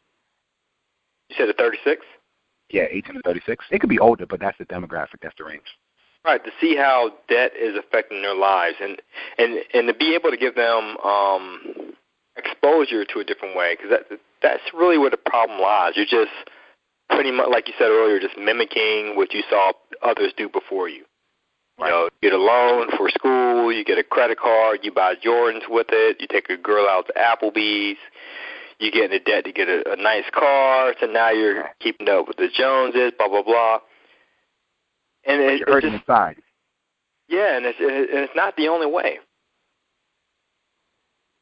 [1.30, 2.06] You said a 36?
[2.70, 3.66] Yeah, 18 to 36.
[3.72, 5.22] It could be older, but that's the demographic.
[5.22, 5.64] That's the range.
[6.24, 9.02] Right to see how debt is affecting their lives, and
[9.40, 11.94] and and to be able to give them um,
[12.38, 15.94] exposure to a different way, because that that's really where the problem lies.
[15.96, 16.32] You're just
[17.10, 19.72] pretty much, like you said earlier, just mimicking what you saw
[20.04, 21.06] others do before you.
[21.82, 25.16] You know, you get a loan for school, you get a credit card, you buy
[25.16, 27.98] Jordans with it, you take a girl out to Applebee's,
[28.80, 32.28] you get into debt to get a, a nice car, so now you're keeping up
[32.28, 33.80] with the Joneses, blah blah blah.
[35.26, 36.38] And it, you're hurting just, inside.
[37.28, 39.20] Yeah, and it's it, and it's not the only way.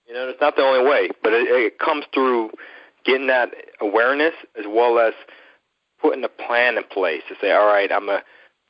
[0.07, 2.51] You know, it's not the only way, but it, it comes through
[3.05, 5.13] getting that awareness as well as
[6.01, 8.21] putting a plan in place to say, all right, I'm a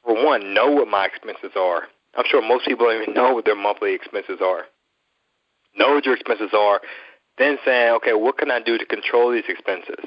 [0.03, 1.83] for one know what my expenses are.
[2.15, 4.65] I'm sure most people don't even know what their monthly expenses are.
[5.77, 6.81] Know what your expenses are,
[7.37, 10.05] then saying, okay, what can I do to control these expenses?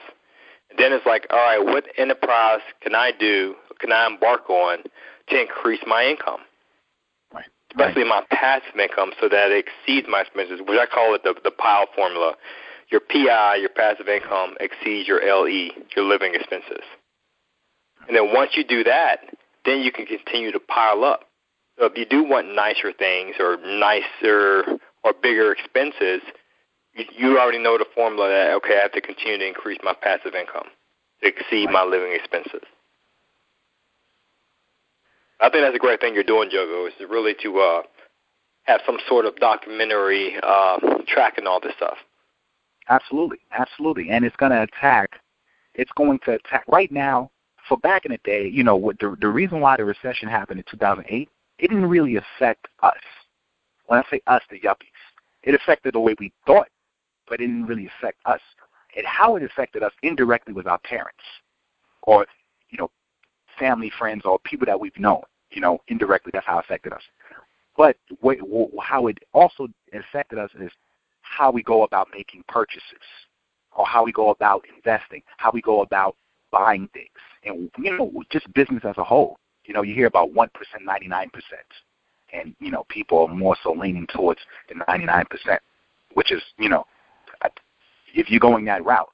[0.71, 4.79] And then it's like, all right, what enterprise can I do, can I embark on
[5.29, 6.41] to increase my income?
[7.33, 7.45] Right.
[7.71, 11.35] Especially my passive income so that it exceeds my expenses, which I call it the,
[11.45, 12.35] the pile formula.
[12.91, 16.85] Your PI, your passive income, exceeds your LE, your living expenses.
[18.07, 19.21] And then once you do that,
[19.65, 21.25] then you can continue to pile up.
[21.79, 26.23] So if you do want nicer things or nicer or bigger expenses,
[26.95, 29.95] you, you already know the formula that okay, I have to continue to increase my
[30.01, 30.69] passive income
[31.23, 32.63] to exceed my living expenses.
[35.41, 37.83] I think that's a great thing you're doing, Joko, is really to uh,
[38.63, 41.97] have some sort of documentary uh, tracking all this stuff.
[42.89, 45.19] Absolutely, absolutely, and it's going to attack.
[45.75, 47.32] It's going to attack right now
[47.69, 50.65] for back in the day, you know, the the reason why the recession happened in
[50.71, 52.97] 2008, it didn't really affect us.
[53.87, 54.87] When I say us, the yuppies,
[55.43, 56.69] it affected the way we thought,
[57.29, 58.41] but it didn't really affect us.
[58.97, 61.23] And how it affected us indirectly was our parents,
[62.03, 62.27] or
[62.71, 62.91] you know,
[63.59, 65.23] family, friends, or people that we've known.
[65.51, 67.03] You know, indirectly, that's how it affected us.
[67.77, 68.39] But what,
[68.81, 70.71] how it also affected us is
[71.23, 72.83] how we go about making purchases,
[73.75, 76.17] or how we go about investing, how we go about
[76.53, 77.09] buying things,
[77.45, 79.39] and you know, just business as a whole.
[79.65, 81.67] You know, you hear about one percent, ninety nine percent,
[82.33, 85.61] and you know, people are more so leaning towards the ninety nine percent,
[86.15, 86.85] which is you know,
[88.15, 89.11] if you're going that route,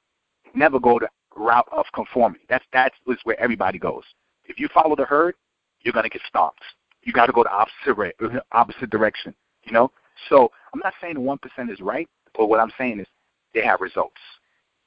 [0.54, 2.44] never go the route of conformity.
[2.48, 4.04] That's that's where everybody goes.
[4.44, 5.34] If you follow the herd,
[5.80, 6.62] you're gonna get stomped.
[7.02, 9.34] You got to go the opposite opposite direction.
[9.64, 9.90] You know.
[10.28, 13.06] So I'm not saying the one percent is right, but what I'm saying is
[13.54, 14.20] they have results.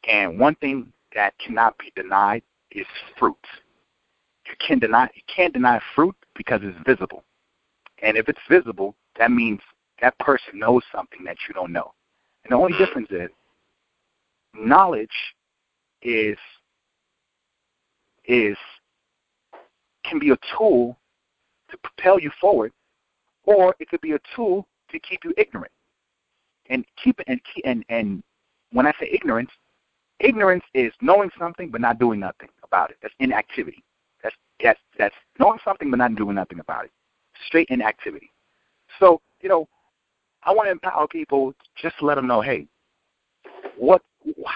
[0.10, 2.86] And one thing that cannot be denied is
[3.18, 3.36] fruit.
[4.47, 7.24] You can deny you can't deny fruit because it's visible.
[8.01, 9.59] And if it's visible, that means
[10.01, 11.93] that person knows something that you don't know.
[12.43, 13.30] And the only difference is
[14.53, 15.09] knowledge
[16.01, 16.38] is
[18.26, 18.57] is
[20.03, 20.97] can be a tool
[21.70, 22.72] to propel you forward,
[23.45, 25.72] or it could be a tool to keep you ignorant.
[26.70, 28.24] And keep and and and
[28.72, 29.51] when I say ignorance,
[30.24, 32.97] Ignorance is knowing something but not doing nothing about it.
[33.01, 33.84] That's inactivity.
[34.24, 36.91] That's that's that's knowing something but not doing nothing about it.
[37.47, 38.32] Straight inactivity.
[38.99, 39.67] So you know,
[40.43, 42.67] I want to empower people just to let them know, hey,
[43.78, 44.03] what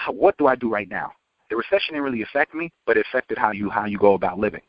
[0.08, 1.12] what do I do right now?
[1.50, 4.38] The recession didn't really affect me, but it affected how you how you go about
[4.38, 4.62] living.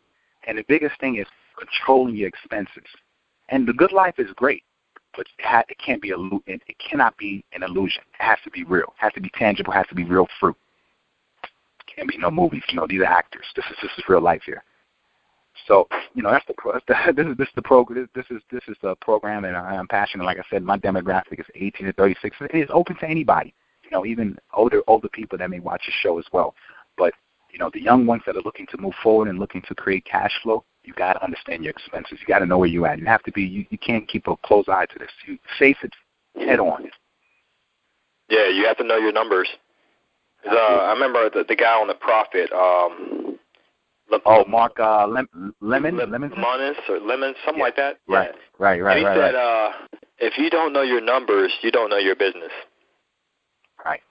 [0.47, 1.27] And the biggest thing is
[1.57, 2.85] controlling your expenses.
[3.49, 4.63] And the good life is great,
[5.15, 6.17] but it, can't be a
[6.47, 8.01] it cannot be an illusion.
[8.19, 8.93] It has to be real.
[8.97, 9.73] It has to be tangible.
[9.73, 10.57] It has to be real fruit
[11.97, 12.63] can't be no movies.
[12.69, 13.45] You know, these are actors.
[13.55, 14.63] This is this is real life here.
[15.67, 16.53] So you know that's the,
[16.87, 19.87] the this is this is the program this is this is the program and I'm
[19.87, 20.23] passionate.
[20.23, 22.37] Like I said, my demographic is 18 to 36.
[22.41, 23.53] It is open to anybody.
[23.83, 26.53] You know, even older older people that may watch the show as well.
[26.97, 27.13] But
[27.51, 30.05] you know, the young ones that are looking to move forward and looking to create
[30.05, 32.19] cash flow, you got to understand your expenses.
[32.19, 32.99] You got to know where you're at.
[32.99, 33.43] You have to be.
[33.43, 35.09] You, you can't keep a close eye to this.
[35.25, 35.93] You face it
[36.35, 36.89] head on.
[38.29, 39.49] Yeah, you have to know your numbers.
[40.49, 42.51] Uh, I remember the, the guy on the Profit.
[42.51, 43.37] Um,
[44.09, 47.63] Le- oh, Mark uh, Lem- Lemon, Le- Lemon, Lemonis or Lemon, something yeah.
[47.63, 47.97] like that.
[48.07, 48.39] Right, yeah.
[48.57, 49.17] right, right, and he right.
[49.17, 49.69] said, right.
[49.69, 49.71] uh,
[50.19, 52.51] if you don't know your numbers, you don't know your business.
[53.83, 54.01] Right.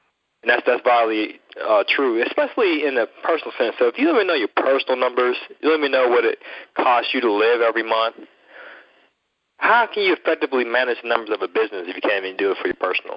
[0.43, 3.75] And that's that's vitally uh, true, especially in a personal sense.
[3.79, 6.39] So if you don't even know your personal numbers, you don't even know what it
[6.77, 8.17] costs you to live every month.
[9.59, 12.53] How can you effectively manage the numbers of a business if you can't even do
[12.53, 13.17] it for your personal?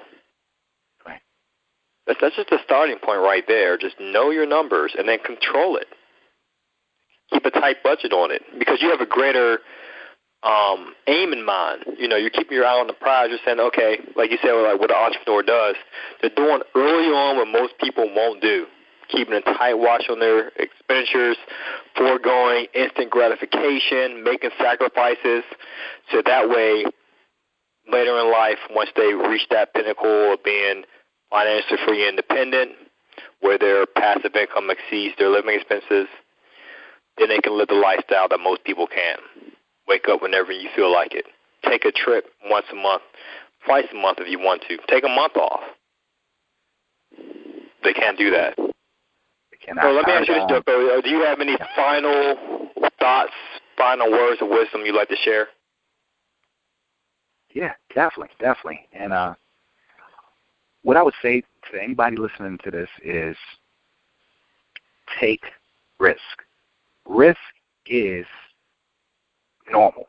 [2.06, 3.76] That's, that's just a starting point right there.
[3.76, 5.86] Just know your numbers and then control it.
[7.32, 9.60] Keep a tight budget on it because you have a greater
[10.42, 11.84] um, aim in mind.
[11.98, 13.28] You know, you're keeping your eye on the prize.
[13.30, 15.76] You're saying, okay, like you said, like what an entrepreneur does,
[16.20, 18.66] they're doing early on what most people won't do,
[19.08, 21.36] keeping a tight watch on their expenditures,
[21.96, 25.44] foregoing instant gratification, making sacrifices,
[26.10, 26.84] so that way,
[27.90, 30.84] later in life, once they reach that pinnacle of being
[31.30, 32.72] financially free and independent,
[33.40, 36.08] where their passive income exceeds their living expenses,
[37.18, 39.18] then they can live the lifestyle that most people can.
[39.88, 41.26] Wake up whenever you feel like it.
[41.64, 43.02] Take a trip once a month,
[43.64, 44.78] twice a month if you want to.
[44.88, 45.60] Take a month off.
[47.82, 48.54] They can't do that.
[48.56, 49.84] They cannot.
[49.84, 51.00] So let me ask you this, Joko.
[51.02, 52.36] Do you have any final
[52.98, 53.32] thoughts,
[53.76, 55.48] final words of wisdom you'd like to share?
[57.52, 58.86] Yeah, definitely, definitely.
[58.92, 59.34] And uh,
[60.82, 63.36] what I would say to anybody listening to this is
[65.20, 65.44] take
[65.98, 66.20] risk.
[67.06, 67.38] Risk
[67.86, 68.26] is
[69.70, 70.08] normal.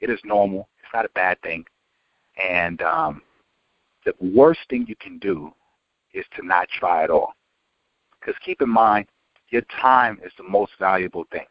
[0.00, 0.68] It is normal.
[0.78, 1.64] It's not a bad thing.
[2.42, 3.22] And um,
[4.04, 5.52] the worst thing you can do
[6.12, 7.34] is to not try at all.
[8.20, 9.06] Because keep in mind,
[9.48, 11.46] your time is the most valuable thing.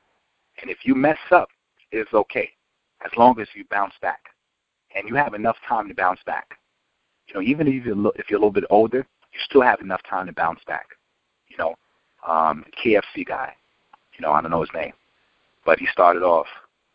[0.62, 1.50] And if you mess up,
[1.92, 2.50] it's okay,
[3.06, 4.22] as long as you bounce back.
[4.96, 6.58] And you have enough time to bounce back.
[7.32, 10.02] You know, even if you're, if you're a little bit older, you still have enough
[10.10, 10.88] time to bounce back.
[11.48, 11.76] You know,
[12.28, 13.54] um, KFC guy,
[14.18, 14.94] you know, I don't know his name,
[15.66, 16.48] but he started off.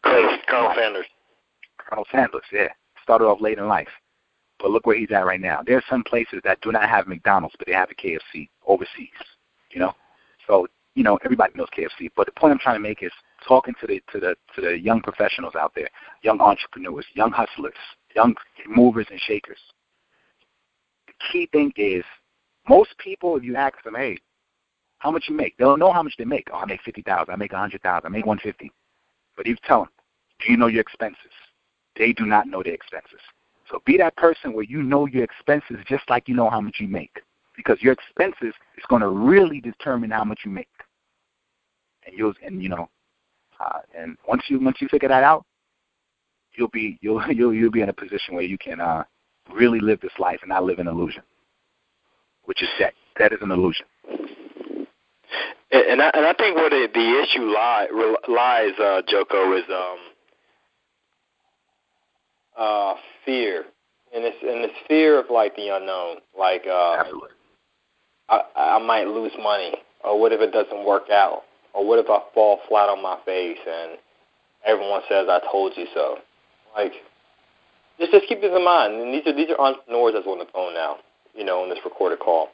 [0.02, 1.06] Colonel, Colonel Sanders.
[1.78, 2.68] Colonel Sanders, yeah.
[3.02, 3.88] Started off late in life.
[4.58, 5.62] But look where he's at right now.
[5.64, 9.08] There are some places that do not have McDonald's, but they have a KFC overseas.
[9.70, 9.92] You know,
[10.46, 12.10] so you know everybody knows KFC.
[12.16, 13.12] But the point I'm trying to make is
[13.46, 15.88] talking to the to the to the young professionals out there,
[16.22, 17.74] young entrepreneurs, young hustlers,
[18.14, 18.34] young
[18.66, 19.58] movers and shakers.
[21.32, 22.04] Key thing is
[22.68, 24.18] most people, if you ask them, hey,
[24.98, 25.56] how much you make?
[25.56, 26.48] They'll know how much they make.
[26.52, 27.32] Oh, I make fifty thousand.
[27.32, 28.06] I make a hundred thousand.
[28.06, 28.72] I make one fifty.
[29.36, 29.90] But you tell them,
[30.40, 31.32] do you know your expenses?
[31.96, 33.20] They do not know their expenses.
[33.70, 36.76] So be that person where you know your expenses just like you know how much
[36.78, 37.20] you make,
[37.56, 40.68] because your expenses is going to really determine how much you make.
[42.06, 42.88] And you'll and you know,
[43.60, 45.44] uh, and once you once you figure that out,
[46.54, 49.04] you'll be you'll you'll you'll be in a position where you can uh,
[49.52, 51.22] really live this life and not live in illusion,
[52.44, 52.94] which is debt.
[53.18, 53.86] That is an illusion.
[55.72, 57.86] And I, and I think where the, the issue lie,
[58.28, 59.98] lies, uh, Joko, is um,
[62.56, 62.94] uh,
[63.24, 63.64] fear,
[64.14, 66.18] and it's and it's fear of like the unknown.
[66.38, 67.30] Like, uh, Absolutely.
[68.28, 69.74] I, I might lose money,
[70.04, 71.42] or what if it doesn't work out,
[71.74, 73.98] or what if I fall flat on my face and
[74.64, 76.18] everyone says I told you so.
[76.76, 76.92] Like,
[77.98, 78.94] just just keep this in mind.
[78.94, 80.96] And these are these are entrepreneurs that's on the phone now,
[81.34, 82.48] you know, on this recorded call.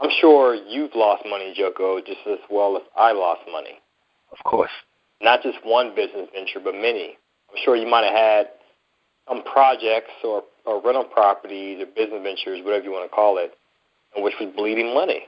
[0.00, 3.80] I'm sure you've lost money, Joko, just as well as I lost money.
[4.30, 4.70] Of course.
[5.20, 7.18] Not just one business venture, but many.
[7.50, 8.46] I'm sure you might have had
[9.28, 13.54] some projects or, or rental properties or business ventures, whatever you want to call it,
[14.16, 15.24] in which was bleeding money.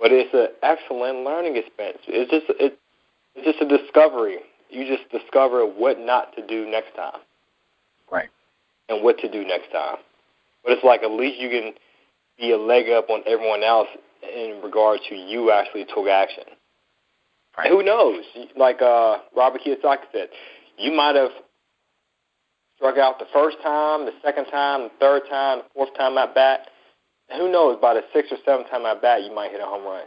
[0.00, 1.98] But it's an excellent learning expense.
[2.08, 2.78] It's just it,
[3.34, 4.38] it's just a discovery.
[4.70, 7.20] You just discover what not to do next time.
[8.10, 8.28] Right.
[8.88, 9.96] And what to do next time.
[10.62, 11.72] But it's like at least you can
[12.38, 13.88] be a leg up on everyone else
[14.22, 16.44] in regard to you actually took action.
[17.56, 17.70] Right.
[17.70, 18.24] Who knows?
[18.56, 20.28] Like uh, Robert Kiyosaki said,
[20.76, 21.30] you might have
[22.76, 26.34] struck out the first time, the second time, the third time, the fourth time at
[26.34, 26.68] bat.
[27.36, 27.78] Who knows?
[27.80, 30.04] By the sixth or seventh time at bat, you might hit a home run.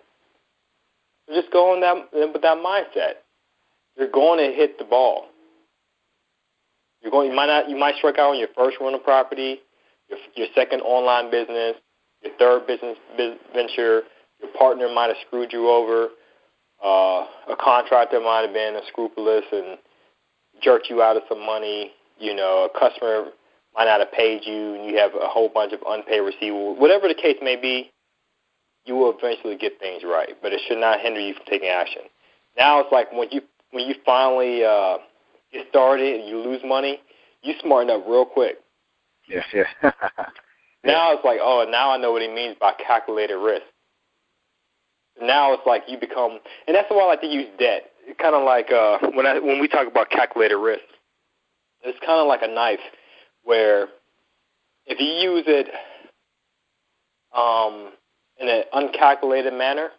[1.27, 3.23] So just go on that with that mindset.
[3.97, 5.25] You're going to hit the ball.
[7.01, 7.29] You're going.
[7.29, 7.69] You might not.
[7.69, 9.59] You might strike out on your first rental property,
[10.09, 11.75] your, your second online business,
[12.23, 12.97] your third business
[13.53, 14.03] venture.
[14.41, 16.09] Your partner might have screwed you over.
[16.83, 19.79] Uh, a contractor might have been unscrupulous and
[20.61, 23.25] jerked you out of some money you know, a customer
[23.75, 26.79] might not have paid you and you have a whole bunch of unpaid receivables.
[26.79, 27.91] Whatever the case may be,
[28.85, 32.03] you will eventually get things right, but it should not hinder you from taking action.
[32.57, 33.41] Now it's like when you
[33.71, 34.97] when you finally uh,
[35.51, 36.99] get started and you lose money,
[37.41, 38.57] you smarten up real quick.
[39.27, 39.65] Yes, yeah.
[40.83, 43.65] now it's like, oh, now I know what he means by calculated risk.
[45.21, 47.91] Now it's like you become, and that's why I like to use debt.
[48.05, 50.83] It's kind of like uh, when I when we talk about calculated risk
[51.83, 52.79] it's kind of like a knife
[53.43, 53.87] where
[54.85, 55.67] if you use it
[57.35, 57.91] um,
[58.39, 59.89] in an uncalculated manner,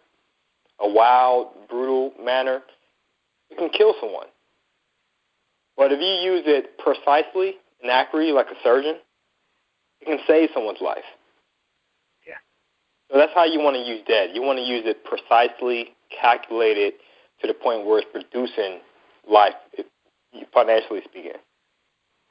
[0.80, 2.62] a wild, brutal manner,
[3.50, 4.26] it can kill someone.
[5.78, 8.96] But if you use it precisely and accurately, like a surgeon,
[10.00, 11.06] it can save someone's life.
[12.26, 12.42] Yeah.
[13.10, 14.34] So that's how you want to use debt.
[14.34, 16.94] You want to use it precisely calculated
[17.40, 18.80] to the point where it's producing
[19.30, 19.54] life
[20.52, 21.38] financially speaking.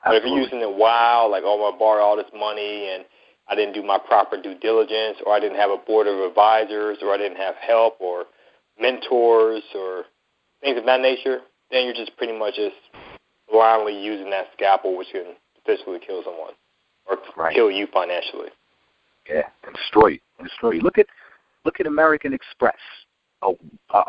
[0.03, 3.05] But if you're using it wild, like oh, I borrowed all this money and
[3.47, 6.97] I didn't do my proper due diligence, or I didn't have a board of advisors,
[7.01, 8.25] or I didn't have help or
[8.79, 10.03] mentors or
[10.61, 11.39] things of that nature,
[11.71, 12.75] then you're just pretty much just
[13.57, 16.53] blindly using that scalpel, which can potentially kill someone
[17.09, 17.55] or right.
[17.55, 18.49] kill you financially.
[19.27, 19.43] Yeah,
[19.73, 20.19] destroy you.
[20.43, 20.81] Destroy you.
[20.81, 21.07] Look at
[21.65, 22.77] look at American Express,
[23.41, 23.51] a,
[23.93, 24.03] a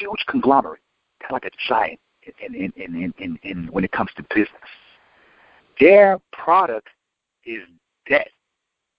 [0.00, 0.80] huge conglomerate,
[1.20, 2.00] kind of like a giant
[2.40, 4.70] in in, in, in, in, in when it comes to business.
[5.78, 6.88] Their product
[7.44, 7.62] is
[8.08, 8.28] debt.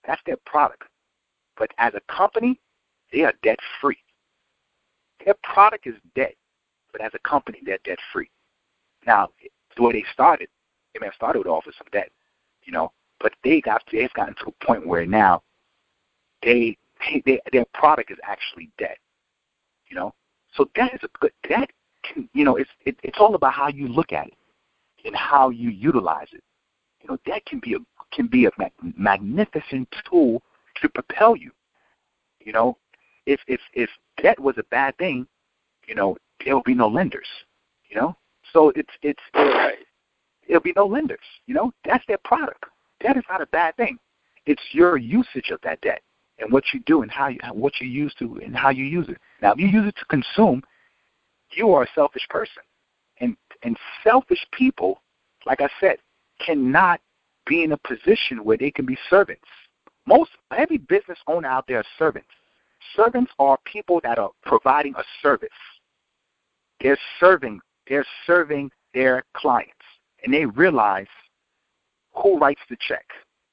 [0.06, 0.84] That's their product.
[1.58, 2.58] But as a company,
[3.12, 3.98] they are debt free.
[5.24, 6.34] Their product is debt,
[6.92, 8.30] but as a company, they're debt free.
[9.06, 9.28] Now,
[9.82, 10.48] way they started,
[10.94, 12.10] they may have started off with some debt,
[12.64, 15.42] you know, but they got they've gotten to a point where now
[16.42, 18.98] they, they, they their product is actually debt,
[19.88, 20.14] you know.
[20.54, 21.70] So that is a good that
[22.02, 24.34] can you know it's it, it's all about how you look at it
[25.04, 26.42] and how you utilize it.
[27.02, 27.78] You know that can be a
[28.12, 30.42] can be a mag- magnificent tool
[30.80, 31.50] to propel you.
[32.40, 32.76] You know,
[33.26, 33.90] if if if
[34.22, 35.26] debt was a bad thing,
[35.86, 37.28] you know there will be no lenders.
[37.88, 38.16] You know,
[38.52, 39.74] so it's it's, right.
[40.46, 41.18] there'll be no lenders.
[41.46, 42.64] You know, that's their product.
[43.00, 43.98] Debt is not a bad thing.
[44.46, 46.02] It's your usage of that debt
[46.38, 49.08] and what you do and how you what you use to and how you use
[49.08, 49.18] it.
[49.42, 50.62] Now, if you use it to consume,
[51.52, 52.62] you are a selfish person,
[53.20, 55.02] and and selfish people,
[55.46, 55.98] like I said,
[56.44, 57.00] cannot
[57.46, 59.44] be in a position where they can be servants.
[60.06, 62.28] Most every business owner out there are servants.
[62.96, 65.48] Servants are people that are providing a service.
[66.80, 67.60] They're serving.
[67.90, 69.74] They're serving their clients,
[70.24, 71.06] and they realize
[72.14, 73.04] who writes the check,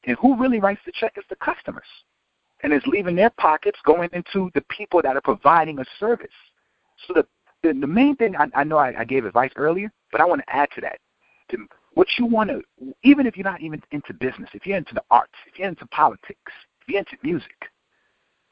[0.06, 1.84] and who really writes the check is the customers
[2.64, 6.28] and it's leaving their pockets going into the people that are providing a service.
[7.06, 7.28] So the
[7.64, 10.42] the, the main thing I, I know I, I gave advice earlier, but I want
[10.42, 11.00] to add to that.
[11.50, 11.58] To
[11.94, 12.62] what you want to,
[13.04, 15.88] even if you're not even into business, if you're into the arts, if you're into
[15.88, 17.56] politics, if you're into music,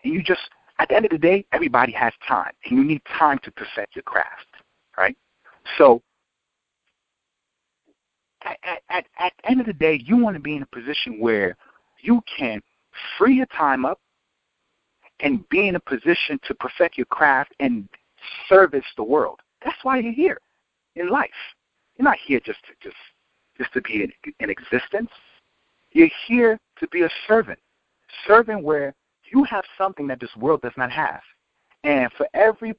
[0.03, 0.41] and you just
[0.79, 3.95] at the end of the day, everybody has time, and you need time to perfect
[3.95, 4.47] your craft?
[5.77, 6.01] So
[8.43, 8.57] at,
[8.89, 11.57] at, at, the end of the day, you want to be in a position where
[12.01, 12.61] you can
[13.17, 13.99] free your time up
[15.19, 17.87] and be in a position to perfect your craft and
[18.47, 19.39] service the world.
[19.63, 20.39] That's why you're here
[20.95, 21.29] in life.
[21.97, 22.95] You're not here just to just
[23.57, 25.09] just to be in, in existence.
[25.91, 27.59] You're here to be a servant.
[28.27, 28.93] Servant where
[29.31, 31.21] you have something that this world does not have.
[31.83, 32.75] And for every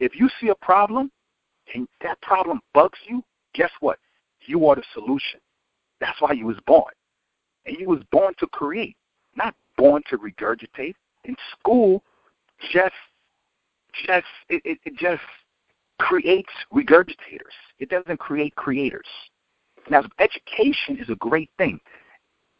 [0.00, 1.10] if you see a problem
[1.74, 3.22] and that problem bugs you,
[3.54, 3.98] guess what?
[4.46, 5.40] You are the solution.
[6.00, 6.92] That's why you was born.
[7.66, 8.96] And you was born to create
[9.38, 10.94] not born to regurgitate.
[11.24, 12.02] In school,
[12.72, 12.94] just
[14.06, 15.22] just it, it, it just
[15.98, 17.56] creates regurgitators.
[17.78, 19.06] It doesn't create creators.
[19.90, 21.80] Now, education is a great thing.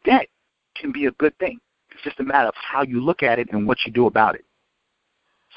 [0.03, 0.27] Debt
[0.75, 1.59] can be a good thing.
[1.91, 4.35] It's just a matter of how you look at it and what you do about
[4.35, 4.45] it.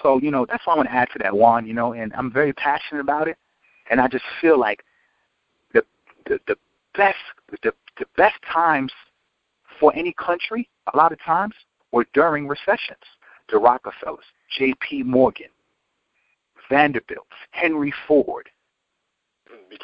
[0.01, 2.12] So, you know, that's why I want to add to that, Juan, you know, and
[2.14, 3.36] I'm very passionate about it.
[3.90, 4.84] And I just feel like
[5.74, 5.82] the
[6.26, 6.57] the, the
[6.95, 7.16] best
[7.62, 8.93] the, the best times
[9.78, 11.55] for any country, a lot of times,
[11.90, 13.03] were during recessions.
[13.51, 14.24] The Rockefellers,
[14.57, 15.03] J.P.
[15.03, 15.49] Morgan,
[16.70, 18.49] Vanderbilt, Henry Ford,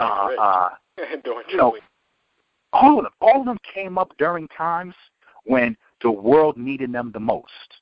[0.01, 0.69] uh, uh,
[1.51, 1.77] you know,
[2.73, 4.95] all of them, all of them came up during times
[5.45, 7.81] when the world needed them the most.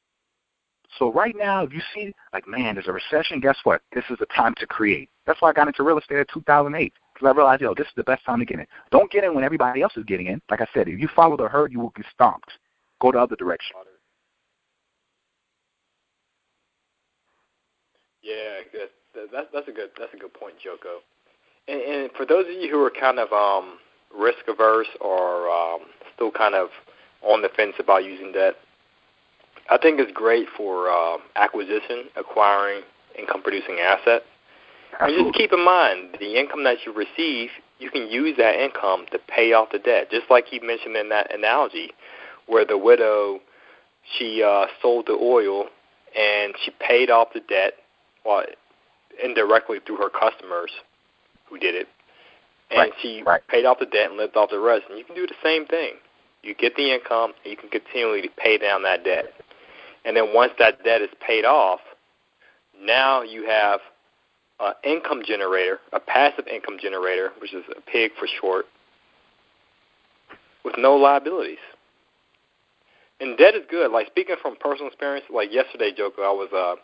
[0.98, 3.82] So right now, if you see, like, man, there's a recession, guess what?
[3.94, 5.10] This is the time to create.
[5.26, 7.92] That's why I got into real estate in 2008 because I realized, yo, this is
[7.96, 8.66] the best time to get in.
[8.90, 10.40] Don't get in when everybody else is getting in.
[10.50, 12.50] Like I said, if you follow the herd, you will get stomped.
[13.00, 13.76] Go the other direction.
[18.22, 20.98] Yeah, that's that's, that's a good that's a good point, Joko.
[21.68, 23.78] And, and for those of you who are kind of um,
[24.16, 25.80] risk averse or um,
[26.14, 26.68] still kind of
[27.22, 28.54] on the fence about using debt,
[29.70, 32.82] I think it's great for uh, acquisition, acquiring
[33.18, 34.24] income producing assets.
[35.00, 39.06] And just keep in mind, the income that you receive, you can use that income
[39.12, 40.10] to pay off the debt.
[40.10, 41.90] Just like he mentioned in that analogy,
[42.46, 43.40] where the widow,
[44.16, 45.66] she uh, sold the oil
[46.16, 47.74] and she paid off the debt,
[48.24, 48.44] well,
[49.22, 50.70] indirectly through her customers
[51.48, 51.88] who did it,
[52.70, 52.92] and right.
[53.00, 53.42] she right.
[53.48, 54.84] paid off the debt and lived off the rest.
[54.88, 55.94] And you can do the same thing.
[56.42, 59.26] You get the income, and you can continually pay down that debt.
[60.06, 61.80] And then once that debt is paid off,
[62.80, 63.80] now you have
[64.60, 68.66] an income generator, a passive income generator, which is a PIG for short,
[70.64, 71.58] with no liabilities.
[73.20, 73.90] And debt is good.
[73.90, 76.76] Like speaking from personal experience, like yesterday, Joko, I was uh,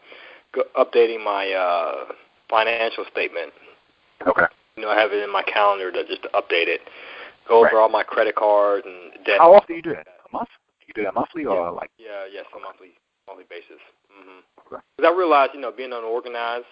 [0.52, 2.12] go- updating my uh,
[2.50, 3.52] financial statement.
[4.26, 4.46] Okay.
[4.76, 6.80] you know, I have it in my calendar to just update it,
[7.48, 7.72] go Right.
[7.72, 9.38] over all my credit cards and debt.
[9.38, 10.06] How often do you do that?
[10.08, 10.48] A month?
[10.80, 11.90] Do You do that monthly or like?
[11.98, 12.92] Yeah, yes, on a monthly
[13.32, 13.80] monthly basis.
[14.12, 14.82] hmm Okay.
[14.96, 16.66] Because I realized, you know, being unorganized,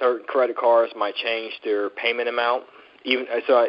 [0.00, 2.64] certain credit cards might change their payment amount.
[3.04, 3.68] Even so, I,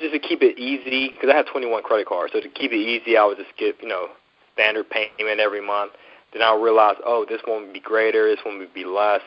[0.00, 2.82] just to keep it easy, because I have 21 credit cards, so to keep it
[2.82, 4.08] easy, I would just get, you know,
[4.54, 5.92] standard payment every month.
[6.32, 9.22] Then I'll realize, oh, this one would be greater, this one would be less,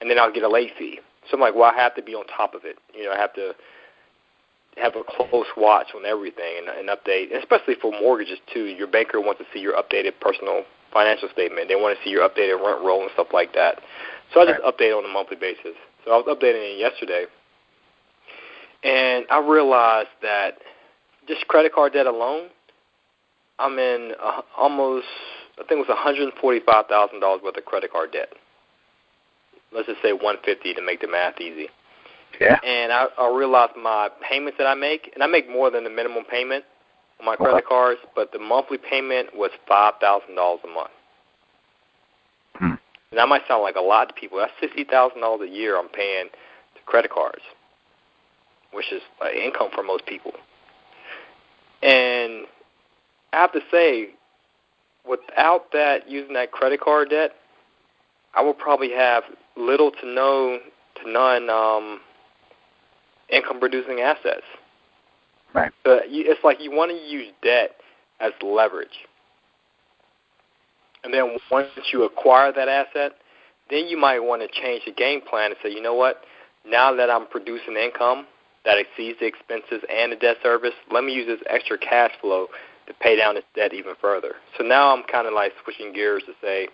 [0.00, 1.00] and then I'll get a late fee.
[1.28, 2.76] So I'm like, well, I have to be on top of it.
[2.94, 3.54] You know, I have to
[4.76, 8.66] have a close watch on everything and, and update, especially for mortgages too.
[8.66, 10.62] Your banker wants to see your updated personal
[10.96, 11.68] financial statement.
[11.68, 13.80] They want to see your updated rent roll and stuff like that.
[14.32, 15.76] So I just update on a monthly basis.
[16.04, 17.26] So I was updating it yesterday,
[18.82, 20.54] and I realized that
[21.28, 22.48] just credit card debt alone,
[23.58, 25.06] I'm in uh, almost,
[25.58, 28.28] I think it was $145,000 worth of credit card debt.
[29.72, 31.68] Let's just say 150 to make the math easy
[32.40, 32.58] Yeah.
[32.64, 35.90] and I, I realized my payments that I make, and I make more than the
[35.90, 36.64] minimum payment
[37.20, 40.90] on my credit cards, but the monthly payment was five thousand dollars a month.
[42.54, 42.74] Hmm.
[43.10, 44.38] And that might sound like a lot to people.
[44.38, 47.42] That's sixty thousand dollars a year I'm paying to credit cards,
[48.72, 50.32] which is uh, income for most people.
[51.82, 52.46] And
[53.32, 54.10] I have to say,
[55.08, 57.32] without that using that credit card debt,
[58.34, 59.24] I would probably have
[59.56, 60.58] little to no
[61.02, 62.00] to none um,
[63.28, 64.44] income producing assets.
[65.56, 65.72] Right.
[65.84, 67.70] You, it's like you want to use debt
[68.20, 68.88] as leverage.
[71.02, 73.12] And then once you acquire that asset,
[73.70, 76.20] then you might want to change the game plan and say, you know what?
[76.68, 78.26] Now that I'm producing income
[78.66, 82.48] that exceeds the expenses and the debt service, let me use this extra cash flow
[82.86, 84.34] to pay down this debt even further.
[84.58, 86.68] So now I'm kind of like switching gears to say,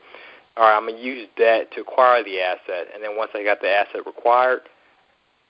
[0.56, 3.44] all right, I'm going to use debt to acquire the asset, and then once I
[3.44, 4.62] got the asset required,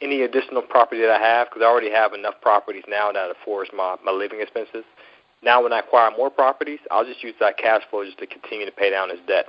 [0.02, 3.70] any additional property that I have, because I already have enough properties now that affords
[3.74, 4.84] my, my living expenses.
[5.42, 8.66] Now, when I acquire more properties, I'll just use that cash flow just to continue
[8.66, 9.46] to pay down this debt.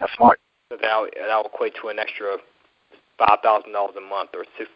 [0.00, 0.40] That's smart.
[0.70, 2.36] So that will, that will equate to an extra
[3.18, 4.68] five thousand dollars a month or six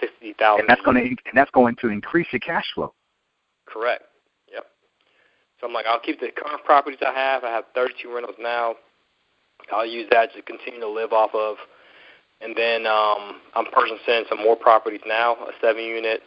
[0.00, 0.62] sixty thousand.
[0.62, 2.92] And that's going to and that's going to increase your cash flow.
[3.66, 4.02] Correct.
[4.52, 4.66] Yep.
[5.60, 7.44] So I'm like, I'll keep the current properties I have.
[7.44, 8.74] I have 32 rentals now.
[9.72, 11.56] I'll use that to continue to live off of.
[12.40, 16.22] And then um, I'm purchasing some more properties now, a 7 unit,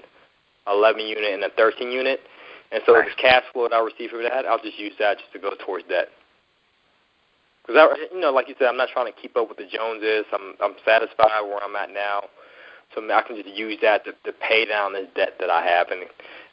[0.68, 2.20] 11 unit, and a 13 unit.
[2.72, 3.05] And so Nice.
[3.05, 5.51] this cash flow that I receive from that, I'll just use that just to go
[5.66, 6.09] towards debt.
[7.66, 9.66] Because I, you know, like you said, I'm not trying to keep up with the
[9.66, 10.26] Joneses.
[10.34, 12.24] I'm I'm satisfied where I'm at now,
[12.93, 15.88] so I can just use that to, to pay down this debt that I have,
[15.89, 16.01] and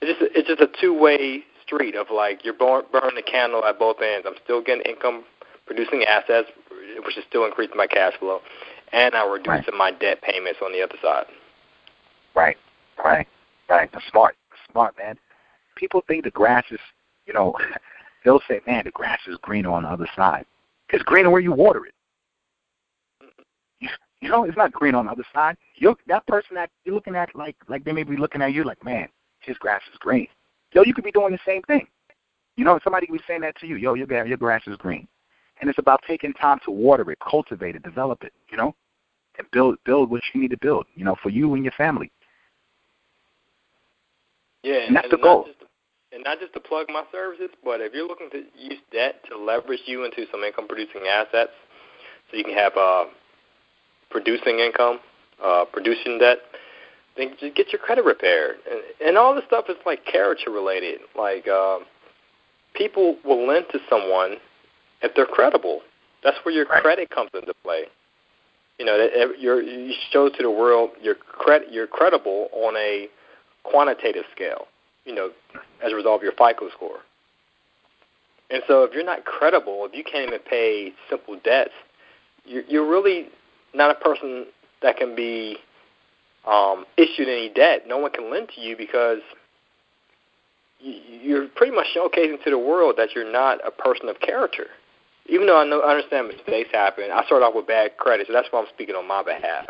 [0.01, 3.65] it's just it's just a two way street of like you're burn, burning the candle
[3.65, 4.25] at both ends.
[4.29, 5.25] I'm still getting income
[5.67, 6.49] producing assets,
[7.05, 8.41] which is still increasing my cash flow,
[8.93, 11.27] and I'm reducing my debt payments on the other side.
[12.35, 12.57] Right.
[13.03, 13.27] Right.
[13.69, 13.91] Right.
[13.93, 14.37] That's smart.
[14.71, 15.17] Smart, man.
[15.77, 16.81] People think the grass is,
[17.27, 17.55] you know,
[18.25, 20.45] they'll say, man, the grass is greener on the other side.
[20.93, 21.95] It's greener where you water it.
[23.79, 23.89] You,
[24.21, 25.57] you know, it's not green on the other side.
[25.77, 28.65] You that person that you're looking at, like, like they may be looking at you,
[28.65, 29.09] like, man,
[29.41, 30.27] his grass is green.
[30.73, 31.87] Yo, you could be doing the same thing.
[32.57, 33.77] You know, somebody could be saying that to you.
[33.77, 35.09] Yo, your your grass is green,
[35.61, 38.33] and it's about taking time to water it, cultivate it, develop it.
[38.51, 38.75] You know,
[39.39, 40.87] and build build what you need to build.
[40.95, 42.11] You know, for you and your family.
[44.63, 45.45] Yeah, And that's the goal.
[45.47, 45.59] Just
[46.13, 49.39] and not just to plug my services, but if you're looking to use debt to
[49.39, 51.53] leverage you into some income producing assets,
[52.31, 53.05] so you can have uh,
[54.11, 54.99] producing income,
[55.43, 56.39] uh, producing debt,
[57.17, 58.57] then just get your credit repaired.
[58.69, 61.01] And, and all this stuff is like character related.
[61.17, 61.79] Like uh,
[62.75, 64.37] people will lend to someone
[65.03, 65.83] if they're credible.
[66.23, 66.83] That's where your Right.
[66.83, 67.87] credit comes into play.
[68.79, 68.97] You know,
[69.39, 73.09] you're, you show to the world you're cred- you're credible on a
[73.63, 74.69] quantitative scale,
[75.05, 75.31] you know,
[75.83, 77.01] as a result of your FICO score.
[78.51, 81.73] And so if you're not credible, if you can't even pay simple debts,
[82.45, 83.29] you're, you're really
[83.75, 84.47] not a person
[84.83, 85.59] that can be
[86.47, 87.87] um, issued any debt.
[87.87, 89.19] No one can lend to you because
[90.81, 94.69] you're pretty much showcasing to the world that you're not a person of character.
[95.27, 98.33] Even though I know I understand mistakes happen, I started off with bad credit, so
[98.33, 99.67] that's why I'm speaking on my behalf.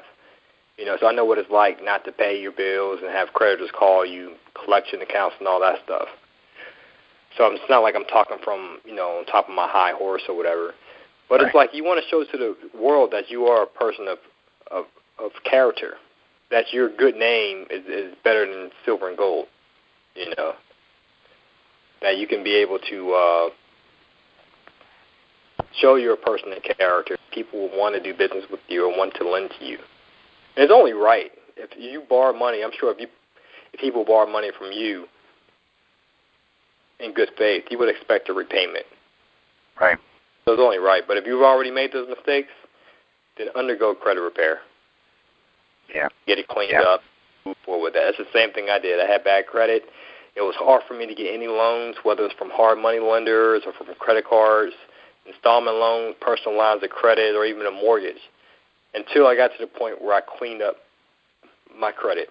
[0.79, 3.35] You know, so I know what it's like not to pay your bills and have
[3.35, 4.33] creditors call you,
[4.65, 6.09] collection accounts, and all that stuff.
[7.37, 10.23] So it's not like I'm talking from you know on top of my high horse
[10.29, 10.73] or whatever.
[11.29, 14.09] But it's like you want to show to the world that you are a person
[14.09, 14.19] of
[14.71, 14.87] of
[15.19, 15.95] of character,
[16.51, 19.47] that your good name is is better than silver and gold.
[20.17, 20.55] You know,
[22.03, 23.51] that you can be able to uh,
[25.79, 27.17] show you're a person of character.
[27.33, 29.79] People will want to do business with you and want to lend to you.
[30.57, 31.31] And it's only right.
[31.57, 33.07] if you borrow money, I'm sure if you
[33.73, 35.07] if people borrow money from you
[36.99, 38.85] in good faith, you would expect a repayment.
[39.81, 39.99] Right.
[40.45, 41.03] So it's only right.
[41.07, 42.51] But if you've already made those mistakes,
[43.39, 44.59] then undergo credit repair.
[45.95, 46.09] Yeah.
[46.27, 46.83] Get it cleaned yeah.
[46.83, 47.01] up.
[47.47, 48.13] Move forward with that.
[48.17, 49.01] That's the same thing I did.
[49.01, 49.85] I had bad credit.
[50.37, 53.63] It was hard for me to get any loans, whether it's from hard money lenders
[53.67, 54.75] or from credit cards,
[55.33, 58.21] installment loans, personal lines of credit, or even a mortgage,
[58.95, 60.77] until I got to the point where I cleaned up
[61.79, 62.29] my credit.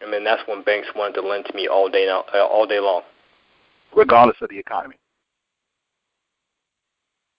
[0.00, 2.66] And then that's when banks wanted to lend to me all day now, uh, all
[2.66, 3.02] day long.
[3.94, 4.96] Regardless of the economy.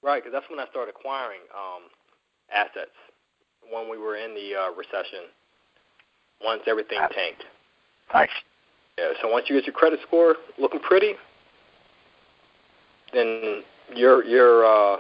[0.01, 1.83] Right, because that's when I started acquiring um,
[2.53, 2.95] assets
[3.71, 5.31] when we were in the uh, recession.
[6.43, 7.43] Once everything tanked.
[8.13, 8.29] Nice.
[8.97, 9.11] Yeah.
[9.21, 11.13] So once you get your credit score looking pretty,
[13.13, 13.63] then
[13.95, 14.97] your your uh,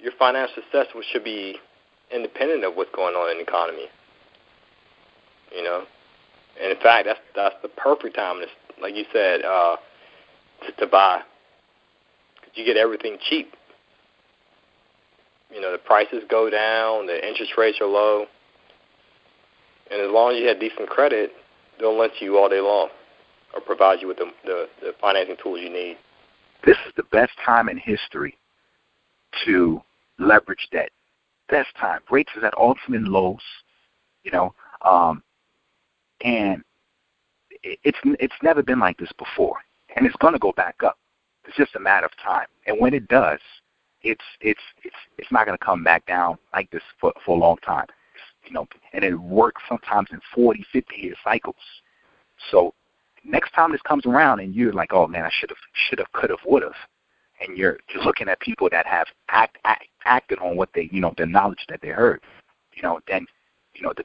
[0.00, 1.56] your financial success should be
[2.12, 3.86] independent of what's going on in the economy.
[5.54, 5.84] You know,
[6.62, 9.76] and in fact, that's that's the perfect time, to, like you said, uh,
[10.66, 11.20] to, to buy.
[12.40, 13.52] Cause you get everything cheap.
[15.52, 18.26] You know, the prices go down, the interest rates are low,
[19.90, 21.30] and as long as you have decent credit,
[21.80, 22.90] they'll lend you all day long,
[23.54, 25.96] or provide you with the, the the financing tools you need.
[26.64, 28.36] This is the best time in history
[29.44, 29.80] to
[30.18, 30.90] leverage debt.
[31.48, 32.00] Best time.
[32.10, 33.42] Rates is at ultimate lows.
[34.24, 34.54] You know,
[34.84, 35.22] um,
[36.22, 36.62] and
[37.62, 39.56] it's it's never been like this before,
[39.96, 40.98] and it's going to go back up.
[41.46, 43.40] It's just a matter of time, and when it does,
[44.02, 47.40] it's it's it's it's not going to come back down like this for for a
[47.40, 47.86] long time.
[48.44, 51.56] You know, and it works sometimes in 40, 50 year cycles.
[52.50, 52.74] So
[53.24, 55.58] next time this comes around, and you're like, oh man, I should have,
[55.88, 56.74] should have, could have, would have,
[57.40, 61.00] and you're you're looking at people that have act, act acted on what they you
[61.00, 62.20] know the knowledge that they heard,
[62.74, 63.26] you know, then
[63.74, 64.04] you know the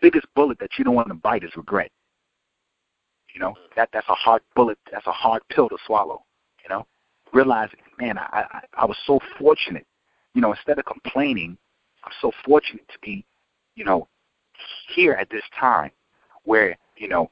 [0.00, 1.90] biggest bullet that you don't want to bite is regret.
[3.34, 4.78] You know that that's a hard bullet.
[4.90, 6.22] That's a hard pill to swallow.
[6.62, 6.86] You know,
[7.32, 9.86] realizing, man, I I, I was so fortunate.
[10.34, 11.56] You know, instead of complaining,
[12.04, 13.24] I'm so fortunate to be,
[13.74, 14.06] you know,
[14.94, 15.90] here at this time
[16.44, 17.30] where you know,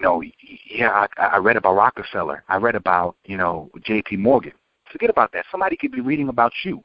[0.00, 0.22] you know,
[0.66, 2.42] yeah, I, I read about Rockefeller.
[2.48, 4.16] I read about you know J.P.
[4.16, 4.52] Morgan.
[4.90, 5.44] Forget about that.
[5.50, 6.82] Somebody could be reading about you,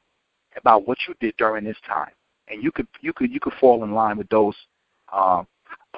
[0.57, 2.11] about what you did during this time,
[2.49, 4.55] and you could you could you could fall in line with those
[5.13, 5.47] um,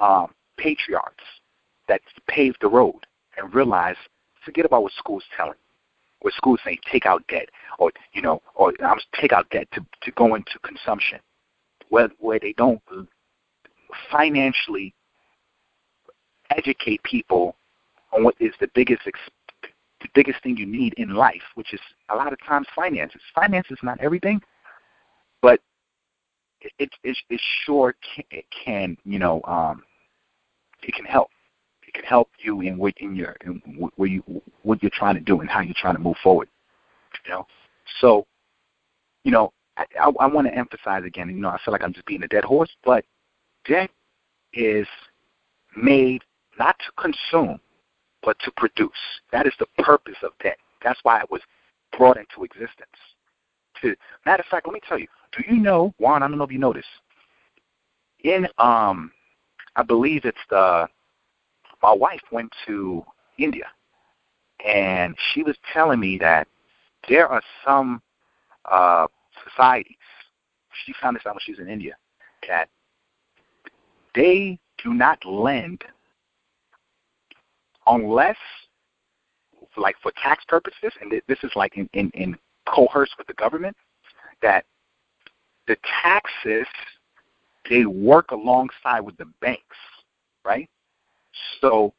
[0.00, 1.24] um, patriarchs
[1.88, 3.04] that paved the road
[3.36, 3.96] and realize,
[4.44, 5.58] forget about what school's telling.
[6.20, 7.48] What school's saying, take out debt,
[7.80, 11.18] or you know, or I'm take out debt to to go into consumption,
[11.88, 12.80] where where they don't
[14.08, 14.94] financially
[16.56, 17.56] educate people
[18.12, 19.02] on what is the biggest
[20.00, 21.80] the biggest thing you need in life, which is
[22.10, 23.20] a lot of times finances.
[23.34, 24.40] Finances is not everything,
[25.42, 25.60] but
[26.60, 29.82] it, it, it sure can, it can you know um,
[30.82, 31.30] it can help.
[31.86, 33.62] It can help you in what in your in
[33.96, 34.22] where you
[34.62, 36.48] what you're trying to do and how you're trying to move forward.
[37.24, 37.46] You know,
[38.00, 38.26] so
[39.24, 41.28] you know I, I, I want to emphasize again.
[41.30, 43.04] You know, I feel like I'm just being a dead horse, but
[43.66, 43.90] debt
[44.52, 44.86] is
[45.76, 46.22] made
[46.58, 47.60] not to consume,
[48.22, 48.90] but to produce.
[49.32, 50.58] That is the purpose of debt.
[50.82, 51.40] That's why it was
[51.96, 52.88] brought into existence.
[53.82, 53.94] To
[54.26, 55.06] matter of fact, let me tell you.
[55.32, 56.22] Do you know, Juan?
[56.22, 56.86] I don't know if you know this.
[58.24, 59.12] In um,
[59.76, 60.88] I believe it's the.
[61.82, 63.04] My wife went to
[63.38, 63.66] India,
[64.66, 66.48] and she was telling me that
[67.08, 68.02] there are some
[68.64, 69.06] uh,
[69.48, 69.96] societies.
[70.84, 71.96] She found this out when she was in India
[72.48, 72.68] that
[74.14, 75.84] they do not lend
[77.88, 78.36] unless,
[79.76, 82.36] like for tax purposes, and this is like in, in, in
[82.66, 83.76] coerce with the government,
[84.42, 84.64] that
[85.66, 86.66] the taxes
[87.68, 89.76] they work alongside with the banks,
[90.44, 90.68] right?
[91.60, 91.92] So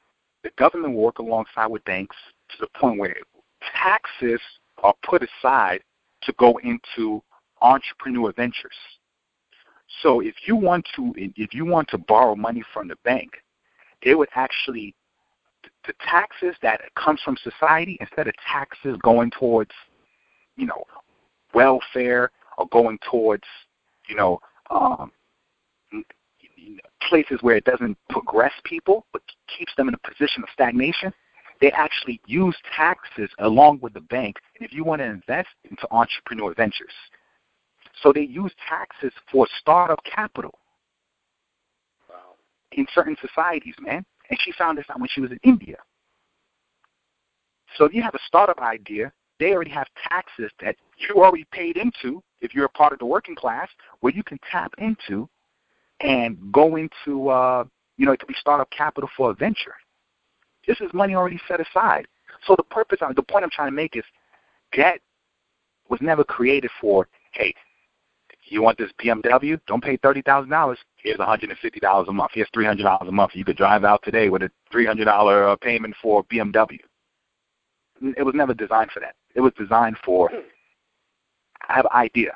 [0.43, 2.15] the government will work alongside with banks
[2.49, 3.15] to the point where
[3.75, 4.41] taxes
[4.81, 5.81] are put aside
[6.23, 7.21] to go into
[7.61, 8.75] entrepreneur ventures.
[10.01, 13.31] So if you want to if you want to borrow money from the bank,
[14.03, 14.95] they would actually
[15.87, 19.71] the taxes that comes from society instead of taxes going towards
[20.55, 20.83] you know
[21.53, 23.43] welfare or going towards
[24.07, 25.11] you know um,
[27.07, 29.21] places where it doesn't progress people but
[29.57, 31.13] keeps them in a position of stagnation
[31.61, 36.53] they actually use taxes along with the bank if you want to invest into entrepreneur
[36.53, 36.93] ventures.
[38.01, 40.57] So they use taxes for startup capital.
[42.09, 42.35] Wow.
[42.71, 45.77] in certain societies man and she found this out when she was in India.
[47.77, 51.77] So if you have a startup idea, they already have taxes that you already paid
[51.77, 53.69] into if you're a part of the working class
[54.01, 55.29] where you can tap into
[56.01, 57.63] and go into, uh,
[57.97, 59.75] you know, it could be startup capital for a venture.
[60.67, 62.07] This is money already set aside.
[62.45, 64.03] So the purpose, the point I'm trying to make is
[64.75, 65.01] debt
[65.89, 67.53] was never created for, hey,
[68.51, 69.59] you want this BMW?
[69.67, 70.79] Don't pay thirty thousand dollars.
[70.97, 72.31] Here's one hundred and fifty dollars a month.
[72.33, 73.31] Here's three hundred dollars a month.
[73.35, 76.79] You could drive out today with a three hundred dollar uh, payment for BMW.
[78.17, 79.15] It was never designed for that.
[79.35, 80.29] It was designed for.
[81.67, 82.31] I have an idea.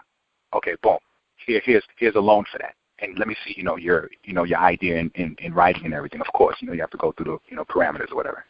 [0.54, 0.98] Okay, boom.
[1.46, 2.76] Here, here's here's a loan for that.
[3.00, 5.86] And let me see, you know, your you know your idea in, in, in writing
[5.86, 6.22] and everything.
[6.22, 8.46] Of course, you know you have to go through the you know parameters or whatever.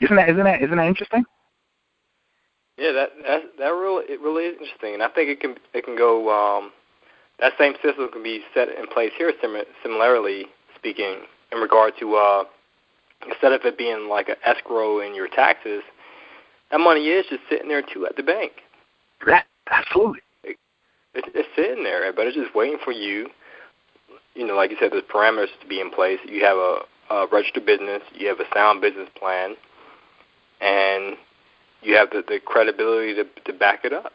[0.00, 1.24] Isn't that isn't that isn't that interesting?
[2.78, 5.84] Yeah, that that that really it really is interesting, and I think it can it
[5.84, 6.30] can go.
[6.30, 6.70] Um,
[7.40, 9.32] that same system can be set in place here.
[9.42, 11.16] Sim- similarly speaking,
[11.52, 12.44] in regard to uh,
[13.28, 15.82] instead of it being like an escrow in your taxes,
[16.70, 18.52] that money is just sitting there too at the bank.
[19.26, 20.20] That absolutely.
[20.44, 20.56] It,
[21.14, 23.28] it, it's sitting there, but it's just waiting for you.
[24.34, 26.20] You know, like you said, there's parameters to be in place.
[26.24, 26.78] You have a,
[27.10, 28.02] a registered business.
[28.14, 29.54] You have a sound business plan,
[30.60, 31.16] and
[31.82, 34.12] you have the, the credibility to to back it up.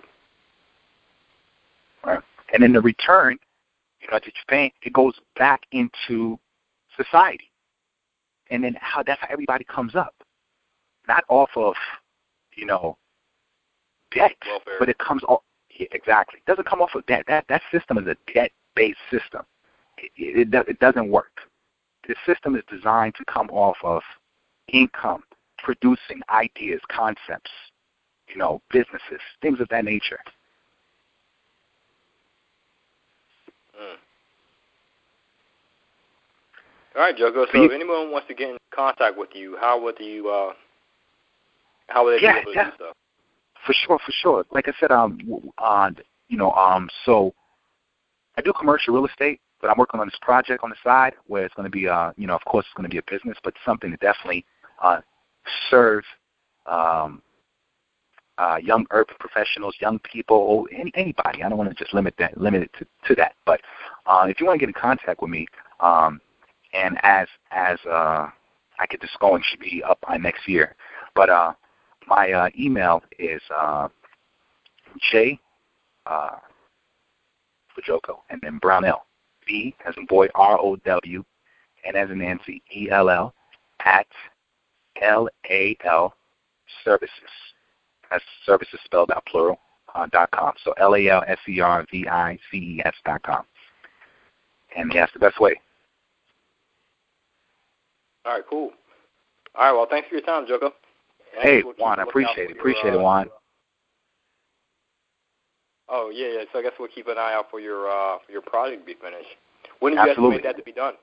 [2.06, 2.22] Right.
[2.54, 3.38] And in the return,
[4.02, 6.38] you know, that you're paying, it goes back into
[6.98, 7.50] society.
[8.50, 10.14] And then how that's how everybody comes up.
[11.08, 11.74] Not off of,
[12.56, 12.98] you know,
[14.14, 14.76] debt, Welfare.
[14.80, 15.42] but it comes off
[15.80, 16.40] yeah, exactly.
[16.40, 17.26] It doesn't come off of debt.
[17.28, 19.42] That that system is a debt based system.
[19.98, 21.32] It, it, it, it doesn't work.
[22.08, 24.02] The system is designed to come off of
[24.68, 25.24] income
[25.64, 27.50] producing ideas, concepts,
[28.28, 30.20] you know, businesses, things of that nature.
[33.76, 33.96] Mm.
[36.96, 37.46] All right, Joko.
[37.52, 40.30] So, if anyone wants to get in contact with you, how would you?
[40.30, 40.54] Uh,
[41.88, 42.70] how would they yeah, be able to yeah.
[42.70, 42.92] do so?
[43.66, 44.46] For sure, for sure.
[44.52, 45.18] Like I said, um,
[45.58, 45.90] uh,
[46.28, 47.34] you know, um, so
[48.38, 51.46] I do commercial real estate, but I'm working on this project on the side where
[51.46, 53.38] it's going to be, uh, you know, of course, it's going to be a business,
[53.44, 54.46] but something to definitely
[54.82, 55.00] uh,
[55.70, 56.04] serve
[56.66, 57.22] um,
[58.38, 61.44] uh, young urban professionals, young people, any, anybody.
[61.44, 63.36] I don't want to just limit that, limit it to, to that.
[63.46, 63.62] But
[64.06, 65.48] uh, if you want to get in contact with me,
[65.80, 66.20] um,
[66.74, 68.30] and as as uh,
[68.80, 70.76] I get this going, should be up by next year.
[71.16, 71.54] But uh,
[72.08, 73.88] my uh, email is uh,
[75.12, 75.40] J
[76.06, 76.38] uh,
[77.74, 77.98] for
[78.30, 79.06] and then Brownell,
[79.48, 81.24] B as in boy, R O W,
[81.86, 83.34] and as in Nancy, E L L,
[83.86, 84.08] at
[85.02, 86.14] L A L
[86.84, 87.12] services.
[88.10, 89.60] That's services spelled out plural
[89.96, 90.54] uh, dot com.
[90.64, 93.46] So L A L S E R V I C E S dot com.
[94.76, 95.60] And that's the best way.
[98.26, 98.72] All right, cool.
[99.56, 100.74] All right, well, thanks for your time, Joko.
[101.42, 102.58] Hey, Juan, I appreciate it.
[102.58, 103.30] Appreciate your, it, uh, Juan.
[105.90, 106.44] Oh yeah, yeah.
[106.52, 108.86] So I guess we'll keep an eye out for your uh, for your project to
[108.86, 109.30] be finished.
[109.80, 110.38] When do you Absolutely.
[110.38, 110.94] estimate that to be done?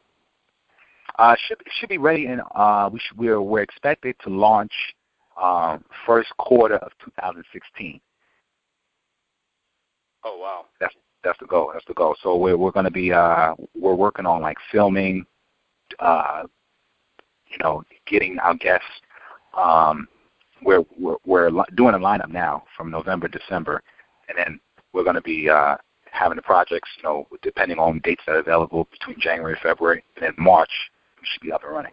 [1.19, 4.73] Uh, should should be ready, and uh, we should, we're we're expected to launch
[5.41, 8.01] um, first quarter of 2016.
[10.25, 10.67] Oh wow.
[10.81, 10.95] That's
[11.25, 11.71] that's the goal.
[11.73, 12.15] That's the goal.
[12.23, 15.25] So we're we're going to be uh, we're working on like filming,
[15.99, 16.43] uh,
[17.51, 18.87] you know, getting our guests.
[19.57, 20.09] Um,
[20.63, 23.83] we're we're, we're doing a lineup now from November, December,
[24.29, 24.61] and then
[24.93, 25.77] we're going to be uh,
[26.11, 30.25] having the projects, you know, depending on dates that are available between January, February, and
[30.25, 30.71] then March.
[31.21, 31.93] We should be up and running.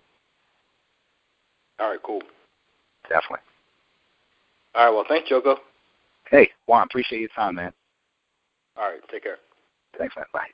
[1.80, 2.22] All right, cool.
[3.04, 3.40] Definitely.
[4.76, 5.58] All right, well, thanks, Joko.
[6.30, 7.72] Hey, Juan, appreciate your time, man.
[8.78, 9.38] All right, take care.
[9.98, 10.26] Thanks, man.
[10.34, 10.48] Bye.